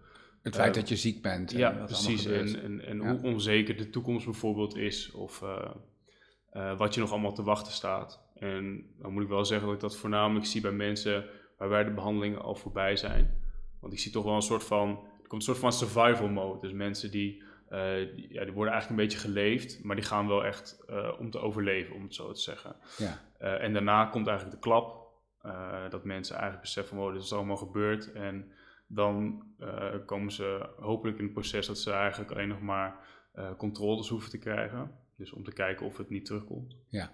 [0.42, 1.50] Het feit dat je ziek bent.
[1.50, 2.26] Ja, precies.
[2.26, 5.10] En, en, en hoe onzeker de toekomst bijvoorbeeld is.
[5.10, 5.70] Of uh,
[6.52, 8.22] wat je nog allemaal te wachten staat.
[8.34, 11.24] En dan moet ik wel zeggen dat ik dat voornamelijk zie bij mensen
[11.56, 13.40] waarbij de behandelingen al voorbij zijn.
[13.80, 14.88] Want ik zie toch wel een soort van,
[15.22, 16.60] er komt een soort van survival mode.
[16.60, 20.28] Dus mensen die, uh, die, ja, die worden eigenlijk een beetje geleefd, maar die gaan
[20.28, 22.76] wel echt uh, om te overleven, om het zo te zeggen.
[22.98, 23.20] Ja.
[23.58, 24.98] en daarna komt eigenlijk de klap.
[25.90, 28.12] dat mensen eigenlijk beseffen, wow, dit is allemaal gebeurd.
[28.12, 28.52] En
[28.86, 29.42] dan
[30.06, 32.96] komen ze hopelijk in het proces dat ze eigenlijk alleen nog maar
[33.56, 34.98] controles hoeven te krijgen.
[35.20, 36.76] Dus om te kijken of het niet terugkomt.
[36.88, 37.11] Ja.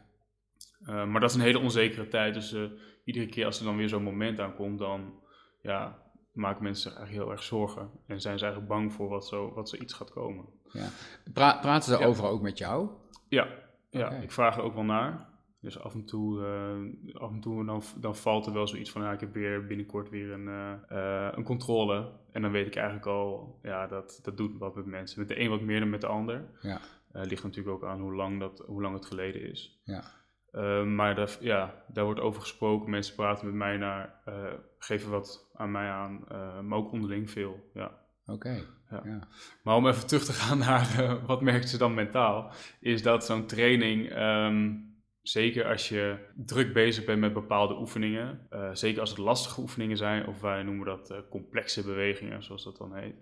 [0.86, 2.34] maar dat is een hele onzekere tijd.
[2.34, 2.56] Dus
[3.04, 5.14] iedere keer als er dan weer zo'n moment aankomt, dan
[5.62, 5.98] ja,
[6.32, 7.90] maken mensen zich eigenlijk heel erg zorgen.
[8.06, 10.44] En zijn ze eigenlijk bang voor wat, zo, wat zoiets gaat komen.
[10.72, 10.88] Ja.
[11.32, 12.88] praten ze over ook met jou?
[13.28, 13.48] Ja,
[13.90, 15.34] ja ik vraag er ook wel naar.
[15.60, 19.02] Dus af en toe, uh, af en toe dan, dan valt er wel zoiets van,
[19.02, 20.46] ja, ik heb weer binnenkort weer een,
[20.92, 22.12] uh, een controle.
[22.32, 25.18] En dan weet ik eigenlijk al, ja, dat, dat doet wat met mensen.
[25.18, 26.44] Met de een wat meer dan met de ander.
[26.60, 26.80] Ja.
[27.24, 29.80] Ligt natuurlijk ook aan hoe lang, dat, hoe lang het geleden is.
[29.84, 30.02] Ja.
[30.50, 32.90] Ehm, maar dat, ja, daar wordt over gesproken.
[32.90, 36.24] Mensen praten met mij naar, uh, geven wat aan mij aan,
[36.66, 37.70] maar ook onderling veel.
[37.74, 38.04] Ja.
[38.26, 38.64] Oké.
[38.90, 39.02] Ja.
[39.04, 39.28] ja.
[39.62, 43.46] Maar om even terug te gaan naar wat merken ze dan mentaal, is dat zo'n
[43.46, 49.60] training, um, zeker als je druk bezig bent met bepaalde oefeningen, zeker als het lastige
[49.60, 53.16] oefeningen zijn, of wij noemen dat complexe bewegingen, zoals dat dan heet.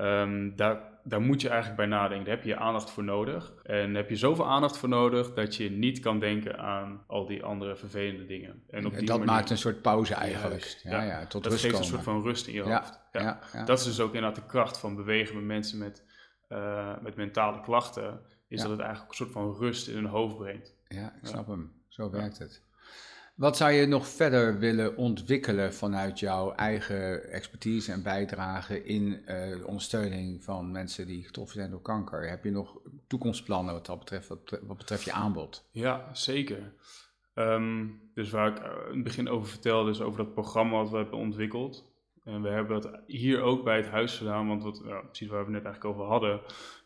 [0.00, 2.26] Um, daar, daar moet je eigenlijk bij nadenken.
[2.26, 3.52] Daar heb je aandacht voor nodig.
[3.62, 7.42] En heb je zoveel aandacht voor nodig dat je niet kan denken aan al die
[7.42, 8.62] andere vervelende dingen.
[8.70, 10.80] En, op die dat maakt een soort pauze eigenlijk.
[10.82, 13.00] ja, ja, tot dat rust geeft een soort van rust in je hoofd.
[13.12, 16.04] Ja, Dat is dus ook inderdaad de kracht van bewegen met mensen met,
[16.48, 18.20] uh, met mentale klachten.
[18.48, 20.74] Is dat het eigenlijk een soort van rust in hun hoofd brengt.
[20.88, 21.72] Ja, ik snap hem.
[21.88, 22.62] Zo werkt het.
[23.34, 29.62] Wat zou je nog verder willen ontwikkelen vanuit jouw eigen expertise en bijdrage in de
[29.66, 32.28] ondersteuning van mensen die getroffen zijn door kanker?
[32.28, 35.68] Heb je nog toekomstplannen wat dat betreft, wat, betreft je aanbod?
[35.70, 36.72] Ja, zeker.
[37.34, 40.96] Um, dus waar ik in het begin over vertelde, is over dat programma wat we
[40.96, 41.92] hebben ontwikkeld.
[42.24, 45.52] En we hebben dat hier ook bij het huis gedaan, want wat, precies waar we
[45.52, 46.40] het net eigenlijk over hadden,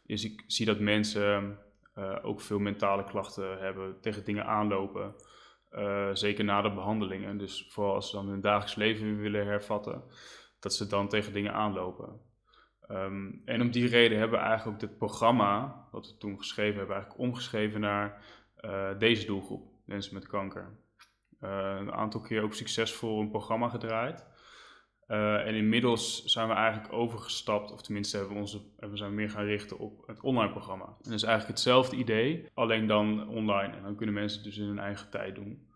[0.07, 1.59] is ik zie dat mensen
[1.99, 5.15] uh, ook veel mentale klachten hebben, tegen dingen aanlopen.
[5.73, 7.39] Uh, zeker na de behandelingen.
[7.39, 10.03] Dus vooral als ze dan hun dagelijks leven willen hervatten,
[10.61, 12.21] dat ze dan tegen dingen aanlopen.
[12.91, 16.77] Um, en om die reden hebben we eigenlijk ook dit programma, wat we toen geschreven
[16.77, 18.25] hebben, eigenlijk omgeschreven naar
[18.61, 20.79] uh, deze doelgroep, mensen met kanker.
[21.41, 24.27] Uh, een aantal keer ook succesvol een programma gedraaid.
[25.17, 29.45] En inmiddels zijn we eigenlijk overgestapt, of tenminste hebben we, onze, we zijn meer gaan
[29.45, 30.85] richten op het online programma.
[30.85, 33.77] En dat is eigenlijk hetzelfde idee, alleen dan online.
[33.77, 35.67] En dan kunnen mensen het dus in hun eigen tijd doen.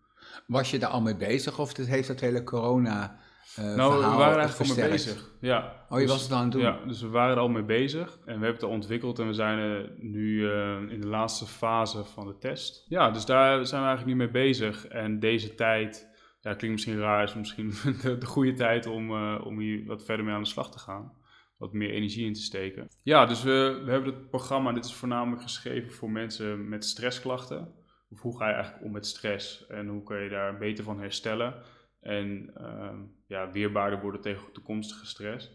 [0.47, 3.19] Was je daar al mee bezig of heeft dat hele corona
[3.59, 5.31] uh, nou, we waren eigenlijk al mee bezig.
[5.39, 5.85] Ja.
[5.89, 6.61] Oh, je dus, was het aan het doen?
[6.61, 9.27] Ja, dus we waren er al mee bezig en we hebben het al ontwikkeld en
[9.27, 12.85] we zijn nu uh, in de laatste fase van de test.
[12.87, 14.87] Ja, dus daar zijn we eigenlijk nu mee bezig.
[14.87, 16.09] En deze tijd,
[16.43, 20.05] ja, klinkt misschien raar, is misschien de, de goede tijd om, uh, om hier wat
[20.05, 21.13] verder mee aan de slag te gaan.
[21.57, 22.89] Wat meer energie in te steken.
[23.01, 27.73] Ja, dus we, we hebben het programma, dit is voornamelijk geschreven voor mensen met stressklachten.
[28.09, 30.99] Of hoe ga je eigenlijk om met stress en hoe kun je daar beter van
[30.99, 31.63] herstellen
[32.01, 32.89] en uh,
[33.27, 35.51] ja, weerbaarder worden tegen toekomstige stress.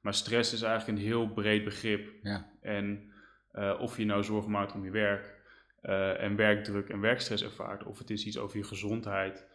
[0.00, 2.12] Maar stress is eigenlijk een heel breed begrip.
[2.22, 2.50] Ja.
[2.60, 3.12] En
[3.52, 5.38] uh, of je nou zorgen maakt om je werk
[5.82, 9.46] uh, en werkdruk en werkstress ervaart, of het is iets over je gezondheid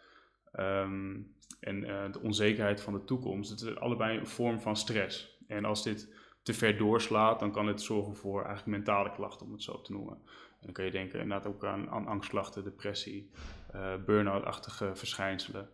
[0.59, 3.49] um, en uh, de onzekerheid van de toekomst.
[3.49, 5.39] Het is allebei een vorm van stress.
[5.47, 6.13] En als dit
[6.43, 9.91] te ver doorslaat, dan kan het zorgen voor eigenlijk mentale klachten, om het zo te
[9.91, 10.17] noemen
[10.65, 13.31] dan kun je denken inderdaad ook aan, aan angstklachten, depressie,
[13.75, 15.69] uh, burn-out-achtige verschijnselen.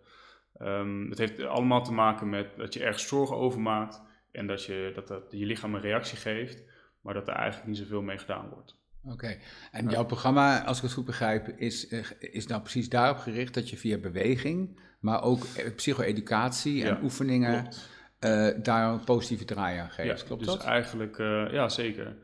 [0.61, 4.63] Um, het heeft allemaal te maken met dat je ergens zorgen over maakt en dat,
[4.63, 6.63] je, dat, dat je lichaam een reactie geeft,
[7.01, 8.79] maar dat er eigenlijk niet zoveel mee gedaan wordt.
[9.03, 9.37] Oké,
[9.71, 13.53] en jouw programma, als ik het goed begrijp, is, eh, is nou precies daarop gericht
[13.53, 17.67] dat je via beweging, maar ook eh, psycho-educatie en oefeningen
[18.25, 20.19] uh, daar een positieve draai aan geeft.
[20.19, 20.63] Ja, Klopt dus dat?
[20.63, 22.17] eigenlijk, uh, ja zeker.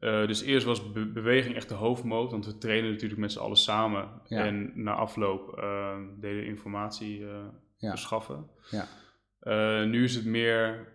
[0.00, 3.38] Uh, dus eerst was be beweging echt de hoofdmoot, want we trainen natuurlijk met z'n
[3.38, 4.08] allen samen.
[4.26, 4.44] Ja.
[4.44, 7.24] En na afloop uh, deden informatie
[7.76, 7.90] ja.
[7.90, 8.46] verschaffen.
[8.70, 9.84] Ja.
[9.84, 10.92] nu is het meer,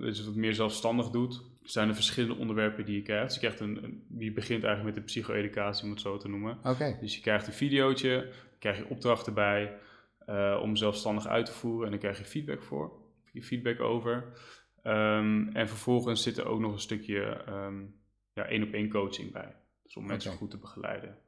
[0.00, 1.42] dat je het meer zelfstandig doet.
[1.66, 3.24] Er zijn er verschillende onderwerpen die je krijgt.
[3.24, 6.28] Dus je, krijgt een, een, je begint eigenlijk met de psycho-educatie, om het zo te
[6.28, 6.58] noemen.
[6.64, 6.98] Okay.
[7.00, 9.78] Dus je krijgt een videootje, krijg je opdrachten bij
[10.60, 11.84] om zelfstandig uit te voeren.
[11.84, 12.92] En dan krijg je feedback voor,
[13.32, 14.24] je feedback over.
[14.84, 17.44] Um, en vervolgens zit er ook nog een stukje...
[17.48, 17.94] Um,
[18.36, 19.54] ja, één op één coaching bij.
[19.82, 21.18] Dus om mensen goed te begeleiden.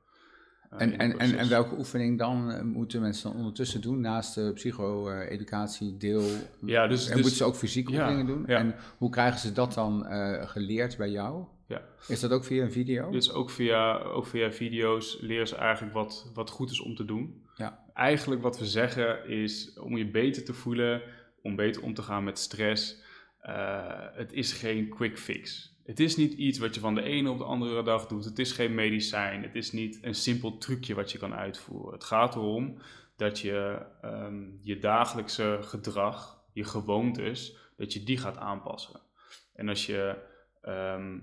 [0.73, 4.53] Uh, En, en, en, welke oefening dan eh, moeten mensen dan ondertussen doen naast de
[4.55, 6.23] psycho-educatie deel?
[6.65, 8.45] Ja, dus- en dus- moeten ze ook fysieke ja, oefeningen doen?
[8.47, 8.59] ja.
[8.59, 11.45] En hoe krijgen ze dat dan eh, geleerd bij jou?
[11.67, 11.83] Ja.
[12.09, 13.11] Is dat ook via een video?
[13.11, 17.05] Dus ook via, ook via video's leren ze eigenlijk wat, wat goed is om te
[17.05, 17.43] doen.
[17.55, 17.85] Ja.
[17.95, 21.03] Eigenlijk wat we zeggen is om je beter te voelen,
[21.43, 23.03] om beter om te gaan met stress.
[23.47, 23.81] Uh,
[24.13, 25.77] het is geen quick fix.
[25.89, 28.25] Het is niet iets wat je van de ene op de andere dag doet.
[28.25, 29.43] Het is geen medicijn.
[29.43, 31.93] Het is niet een simpel trucje wat je kan uitvoeren.
[31.93, 32.79] Het gaat erom
[33.17, 39.01] dat je ehm, je dagelijkse gedrag, je gewoontes, dat je die gaat aanpassen.
[39.55, 40.17] En als je,
[40.63, 41.19] ehm,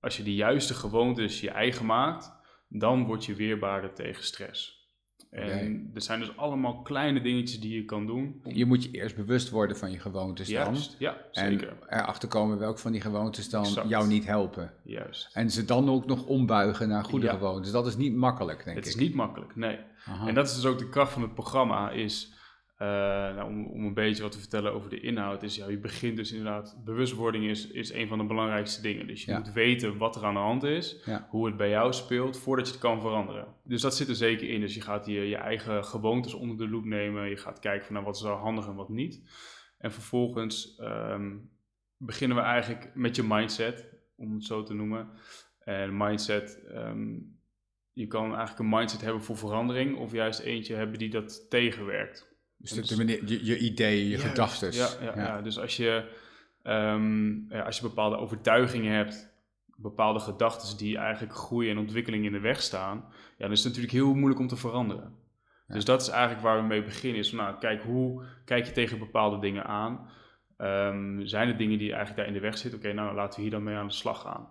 [0.00, 2.32] als je de juiste gewoontes je eigen maakt,
[2.68, 4.79] dan word je weerbaarder tegen stress.
[5.30, 8.40] En er zijn dus allemaal kleine dingetjes die je kan doen.
[8.44, 10.96] Je moet je eerst bewust worden van je gewoontes Juist, dan.
[10.98, 11.68] ja, zeker.
[11.86, 13.88] En erachter komen welke van die gewoontes dan Exact.
[13.88, 14.72] jou niet helpen.
[14.82, 15.30] Juist.
[15.32, 17.32] En ze dan ook nog ombuigen naar goede Ja.
[17.32, 17.70] gewoontes.
[17.72, 18.92] Dat is niet makkelijk, denk Het ik.
[18.94, 19.78] is niet makkelijk, nee.
[20.06, 20.26] Aha.
[20.28, 22.32] En dat is dus ook de kracht van het programma, is
[22.80, 22.86] eh,
[23.34, 26.16] nou, om, om een beetje wat te vertellen over de inhoud, is ja, je begint
[26.16, 29.06] dus inderdaad, bewustwording is, is een van de belangrijkste dingen.
[29.06, 29.38] Dus je Ja.
[29.38, 31.26] moet weten wat er aan de hand is, Ja.
[31.30, 33.46] hoe het bij jou speelt, voordat je het kan veranderen.
[33.64, 34.60] Dus dat zit er zeker in.
[34.60, 37.94] Dus je gaat je, je eigen gewoontes onder de loep nemen, je gaat kijken van
[37.94, 39.22] nou, wat is wel handig en wat niet.
[39.78, 41.36] En vervolgens ehm,
[41.96, 45.08] beginnen we eigenlijk met je mindset, om het zo te noemen.
[45.58, 47.08] En mindset, ehm,
[47.92, 52.28] je kan eigenlijk een mindset hebben voor verandering, of juist eentje hebben die dat tegenwerkt.
[52.60, 54.72] Dus de, de manier- je, je ideeën, je gedachten.
[54.72, 55.42] Ja, ja, ja.
[55.42, 56.04] dus als je,
[56.62, 59.28] ehm, ja, als je bepaalde overtuigingen hebt,
[59.76, 63.66] bepaalde gedachten die eigenlijk groei en ontwikkeling in de weg staan, ja, dan is het
[63.66, 65.14] natuurlijk heel moeilijk om te veranderen.
[65.66, 65.74] Ja.
[65.74, 67.18] Dus dat is eigenlijk waar we mee beginnen.
[67.18, 70.10] Is nou, kijk, hoe kijk je tegen bepaalde dingen aan?
[70.56, 72.80] Ehm, zijn er dingen die eigenlijk daar in de weg zitten?
[72.80, 74.48] Oké, nou laten we hier dan mee aan de slag gaan.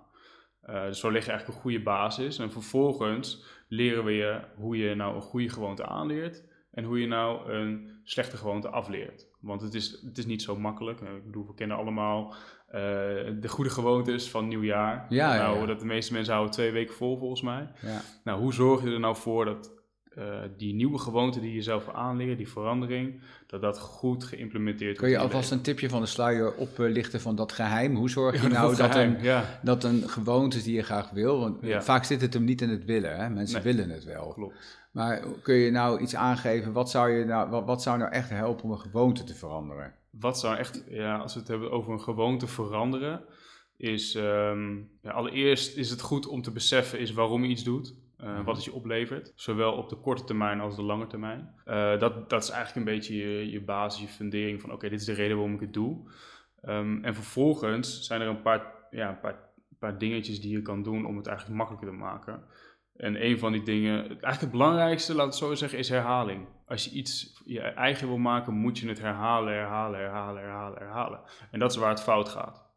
[0.61, 2.39] Eh, dus zo leg je eigenlijk een goede basis.
[2.39, 7.07] En vervolgens leren we je hoe je nou een goede gewoonte aanleert en hoe je
[7.07, 9.27] nou een slechte gewoonte afleert.
[9.39, 11.01] Want het is, het is niet zo makkelijk.
[11.01, 12.33] Eh, Ik bedoel, we kennen allemaal
[12.67, 12.81] eh,
[13.39, 15.05] de goede gewoontes van nieuwjaar.
[15.09, 15.65] Ja, nou, ja.
[15.65, 17.71] dat de meeste mensen houden twee weken vol volgens mij.
[17.81, 18.01] Ja.
[18.23, 19.71] Nou, hoe zorg je er nou voor dat
[20.19, 25.09] eh, die nieuwe gewoonte die je zelf aanleert, die verandering, dat dat goed geïmplementeerd Kun
[25.09, 27.95] je wordt alvast een tipje van de sluier oplichten van dat geheim?
[27.95, 31.39] Hoe zorg je nou dat geheim, een, Ja, dat een gewoonte die je graag wil...
[31.39, 31.81] Want Ja.
[31.81, 33.17] vaak zit het hem niet in het willen.
[33.17, 33.29] Hè?
[33.29, 33.73] Mensen Nee.
[33.75, 34.31] willen het wel.
[34.33, 34.77] klopt.
[34.91, 36.71] Maar kun je nou iets aangeven?
[36.73, 39.93] Wat zou, je nou, wat, wat zou nou echt helpen om een gewoonte te veranderen?
[40.09, 43.21] Wat zou echt, ja, als we het hebben over een gewoonte veranderen,
[43.77, 47.95] is ehm, ja, allereerst is het goed om te beseffen is waarom je iets doet.
[48.19, 51.53] Eh, wat het je oplevert, zowel op de korte termijn als de lange termijn.
[51.65, 54.99] Eh, dat, dat is eigenlijk een beetje je, je basis, je fundering van oké, dit
[54.99, 56.11] is de reden waarom ik het doe.
[56.61, 59.35] Ehm, en vervolgens zijn er een paar, ja, een paar,
[59.79, 62.43] paar dingetjes die je kan doen om het eigenlijk makkelijker te maken.
[62.95, 66.47] En een van die dingen, eigenlijk het belangrijkste, laat het zo zeggen, is herhaling.
[66.65, 71.19] Als je iets je eigen wil maken, moet je het herhalen, herhalen, herhalen, herhalen, herhalen.
[71.51, 72.67] En dat is waar het fout gaat.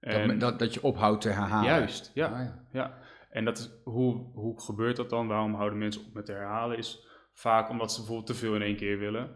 [0.00, 1.64] En, Dat, dat, dat je ophoudt te herhalen.
[1.64, 2.26] juist, ja.
[2.26, 2.62] Ah, ja.
[2.72, 2.98] Ja,
[3.32, 5.26] en dat is, hoe, hoe gebeurt dat dan?
[5.26, 6.78] Waarom houden mensen op met herhalen?
[6.78, 9.30] Is vaak omdat ze bijvoorbeeld te veel in één keer willen.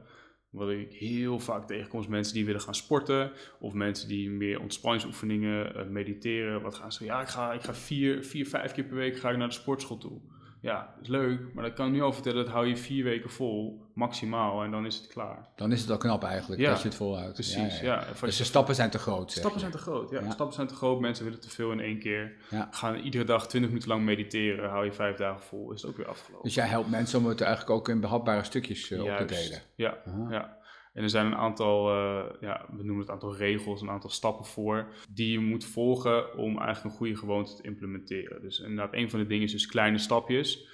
[0.50, 3.32] Wat ik heel vaak tegenkom mensen die willen gaan sporten.
[3.60, 6.62] Of mensen die meer ontspanningsoefeningen, eh, mediteren.
[6.62, 9.30] Wat gaan ze Ja, ik ga, ik ga vier, vier, vijf keer per week ga
[9.30, 10.20] ik naar de sportschool toe.
[10.66, 12.44] Ja, is leuk, maar dat kan ik nu al vertellen.
[12.44, 14.62] Dat hou je vier weken vol, maximaal.
[14.62, 15.48] En dan is het klaar.
[15.56, 17.32] Dan is het al knap eigenlijk Ja, dat je het volhoudt.
[17.32, 17.92] Precies, Ja, ja.
[17.92, 18.00] ja.
[18.00, 19.30] Of als Dus de stappen zijn te groot.
[19.30, 20.30] zeg Stappen zijn te groot, ja.
[20.30, 21.00] Stappen zijn te groot.
[21.00, 22.36] Mensen willen te veel in één keer.
[22.70, 24.70] Gaan iedere dag 20 minuten lang mediteren.
[24.70, 26.44] Hou je vijf dagen vol, is het ook weer afgelopen.
[26.44, 29.60] Dus jij helpt mensen om het eigenlijk ook in behapbare stukjes eh, op te delen.
[29.74, 29.96] Ja,
[30.30, 30.56] ja.
[30.96, 34.44] En er zijn een aantal, eh, ja, we noemen het aantal regels, een aantal stappen
[34.44, 38.42] voor, die je moet volgen om eigenlijk een goede gewoonte te implementeren.
[38.42, 40.68] Dus inderdaad, een van de dingen is dus kleine stapjes.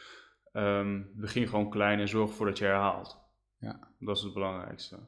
[0.53, 3.19] Ehm, begin gewoon klein en zorg ervoor dat je herhaalt.
[3.59, 3.89] Ja.
[3.99, 4.99] Dat is het belangrijkste.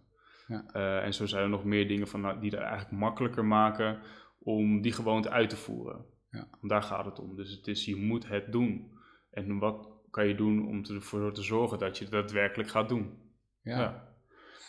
[0.46, 0.64] Ja.
[0.66, 4.00] Eh, en zo zijn er nog meer dingen van, nou, die het eigenlijk makkelijker maken
[4.38, 6.04] om die gewoonte uit te voeren.
[6.30, 6.48] Ja.
[6.50, 7.36] Want daar gaat het om.
[7.36, 8.98] Dus het is, je moet het doen.
[9.30, 13.18] En wat kan je doen om ervoor te zorgen dat je het daadwerkelijk gaat doen?
[13.62, 13.78] Ja.
[13.78, 14.13] ja.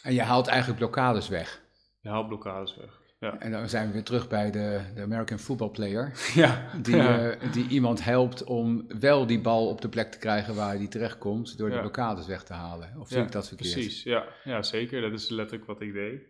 [0.05, 1.61] En je haalt eigenlijk blokkades weg.
[1.99, 3.01] Je haalt blokkades weg.
[3.19, 3.39] Ja.
[3.39, 6.11] En dan zijn we weer terug bij de, de American football player.
[6.33, 6.69] Ja.
[6.81, 7.29] Die, ja.
[7.29, 10.87] eh, die iemand helpt om wel die bal op de plek te krijgen waar die
[10.87, 11.57] terechtkomt.
[11.57, 12.93] Door de blokkades weg te halen.
[12.99, 13.73] Of zie ik dat verkeerd?
[13.73, 14.25] Precies, ja.
[14.43, 15.01] ja, zeker.
[15.01, 16.21] Dat is letterlijk wat ik deed.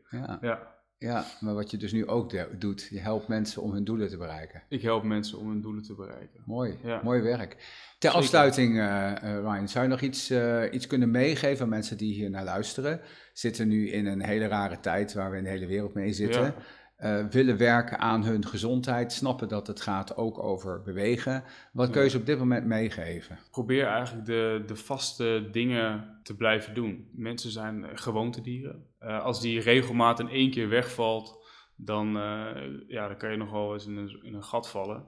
[0.42, 0.75] Ja.
[1.06, 1.26] Ja.
[1.40, 2.88] maar wat je dus nu ook doet.
[2.90, 4.62] Je helpt mensen om hun doelen te bereiken.
[4.70, 6.42] Ik help mensen om hun doelen te bereiken.
[6.46, 7.02] Mooi, Ja.
[7.04, 7.50] mooi werk.
[7.50, 8.18] Ter Zeker.
[8.18, 12.14] afsluiting, eh, eh, Ryan, zou je nog iets, eh, iets kunnen meegeven aan mensen die
[12.14, 13.02] hier naar luisteren?
[13.34, 16.42] Zitten nu in een hele rare tijd waar we in de hele wereld mee zitten.
[16.42, 16.56] Ja.
[16.96, 21.44] Eh, willen werken aan hun gezondheid, snappen dat het gaat ook over bewegen.
[21.74, 23.40] Wat kun je ze op dit moment meegeven?
[23.52, 27.10] Probeer eigenlijk de, de vaste dingen te blijven doen.
[27.12, 28.86] Mensen zijn gewoontedieren.
[29.00, 31.46] Eh, als die regelmaat in één keer wegvalt,
[31.76, 32.48] dan, eh,
[32.88, 35.06] ja, dan kan je nog wel eens in een, in een gat vallen.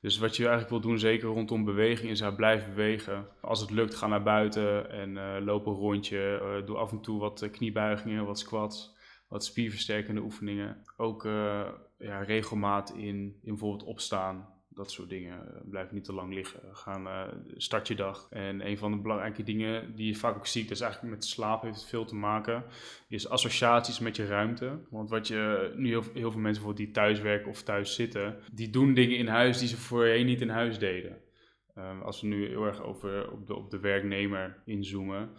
[0.00, 3.26] Dus wat je eigenlijk wil doen, zeker rondom beweging, is blijf bewegen.
[3.40, 6.62] Als het lukt, ga naar buiten en eh, loop een rondje.
[6.66, 8.96] Doe af en toe wat kniebuigingen, wat squats,
[9.28, 10.84] wat spierversterkende oefeningen.
[10.96, 11.68] Ook eh,
[11.98, 14.56] ja, regelmaat in, in bijvoorbeeld opstaan.
[14.68, 15.62] dat soort dingen.
[15.64, 16.60] Blijf niet te lang liggen.
[16.72, 17.22] Gaan, uh,
[17.56, 18.26] start je dag.
[18.30, 21.62] En een van de belangrijke dingen die je vaak ook ziet, is eigenlijk met slaap
[21.62, 22.64] heeft veel te maken,
[23.08, 24.78] is associaties met je ruimte.
[24.90, 28.70] Want wat je nu heel, heel veel mensen die thuis werken of thuis zitten, die
[28.70, 31.18] doen dingen in huis die ze voorheen niet in huis deden.
[31.78, 35.30] Um, als we nu heel erg over op de, op de werknemer inzoomen.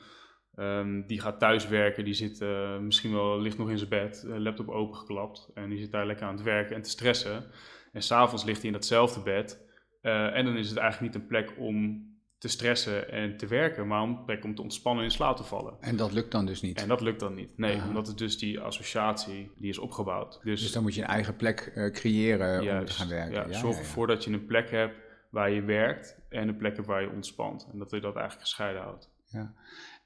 [0.60, 4.24] Um, die gaat thuis werken, die zit uh, misschien wel, ligt nog in zijn bed,
[4.28, 5.52] laptop opengeklapt.
[5.54, 7.44] En die zit daar lekker aan het werken en te stressen.
[7.92, 9.68] En s'avonds ligt hij in datzelfde bed.
[10.02, 12.08] Uh, en dan is het eigenlijk niet een plek om
[12.38, 15.44] te stressen en te werken, maar een plek om te ontspannen en in slaap te
[15.44, 15.78] vallen.
[15.80, 16.82] En dat lukt dan dus niet?
[16.82, 17.58] En dat lukt dan niet.
[17.58, 17.88] Nee, Aha.
[17.88, 20.40] omdat het dus die associatie, die is opgebouwd.
[20.44, 23.34] Dus, dus dan moet je een eigen plek uh, creëren juist, om te gaan werken?
[23.34, 24.96] Ja, ja zorg ja, ervoor dat je een plek hebt
[25.30, 27.70] waar je werkt en een plek hebt waar je ontspant.
[27.72, 29.10] En dat je dat eigenlijk gescheiden houdt.
[29.26, 29.54] Ja.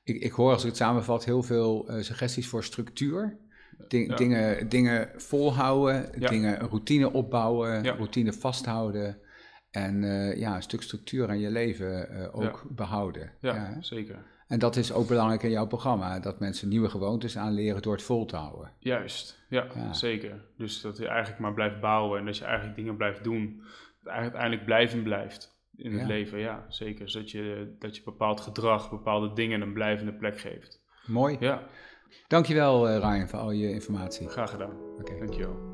[0.03, 3.37] Ik, ik hoor als ik het samenvat heel veel uh, suggesties voor structuur.
[3.87, 4.15] Ding, ja.
[4.15, 6.29] dingen, dingen volhouden, ja.
[6.29, 7.93] dingen routine opbouwen, ja.
[7.95, 9.17] routine vasthouden.
[9.71, 13.31] En uh, ja, een stuk structuur aan je leven uh, ook behouden.
[13.41, 14.25] Ja, zeker.
[14.47, 18.03] En dat is ook belangrijk in jouw programma, dat mensen nieuwe gewoontes aanleren door het
[18.03, 18.71] vol te houden.
[18.79, 20.45] Juist, ja, zeker.
[20.57, 23.61] Dus dat je eigenlijk maar blijft bouwen en dat je eigenlijk dingen blijft doen.
[24.03, 27.09] Dat uiteindelijk blijven blijft in het leven, ja, zeker.
[27.09, 30.81] Zodat je, dat je bepaald gedrag, bepaalde dingen een blijvende plek geeft.
[31.05, 31.37] Mooi.
[31.39, 31.63] Ja.
[32.27, 34.29] Dankjewel uh, Ryan voor al je informatie.
[34.29, 34.77] Graag gedaan.
[34.91, 35.01] Oké.
[35.01, 35.19] Okay.
[35.19, 35.72] Dankjewel.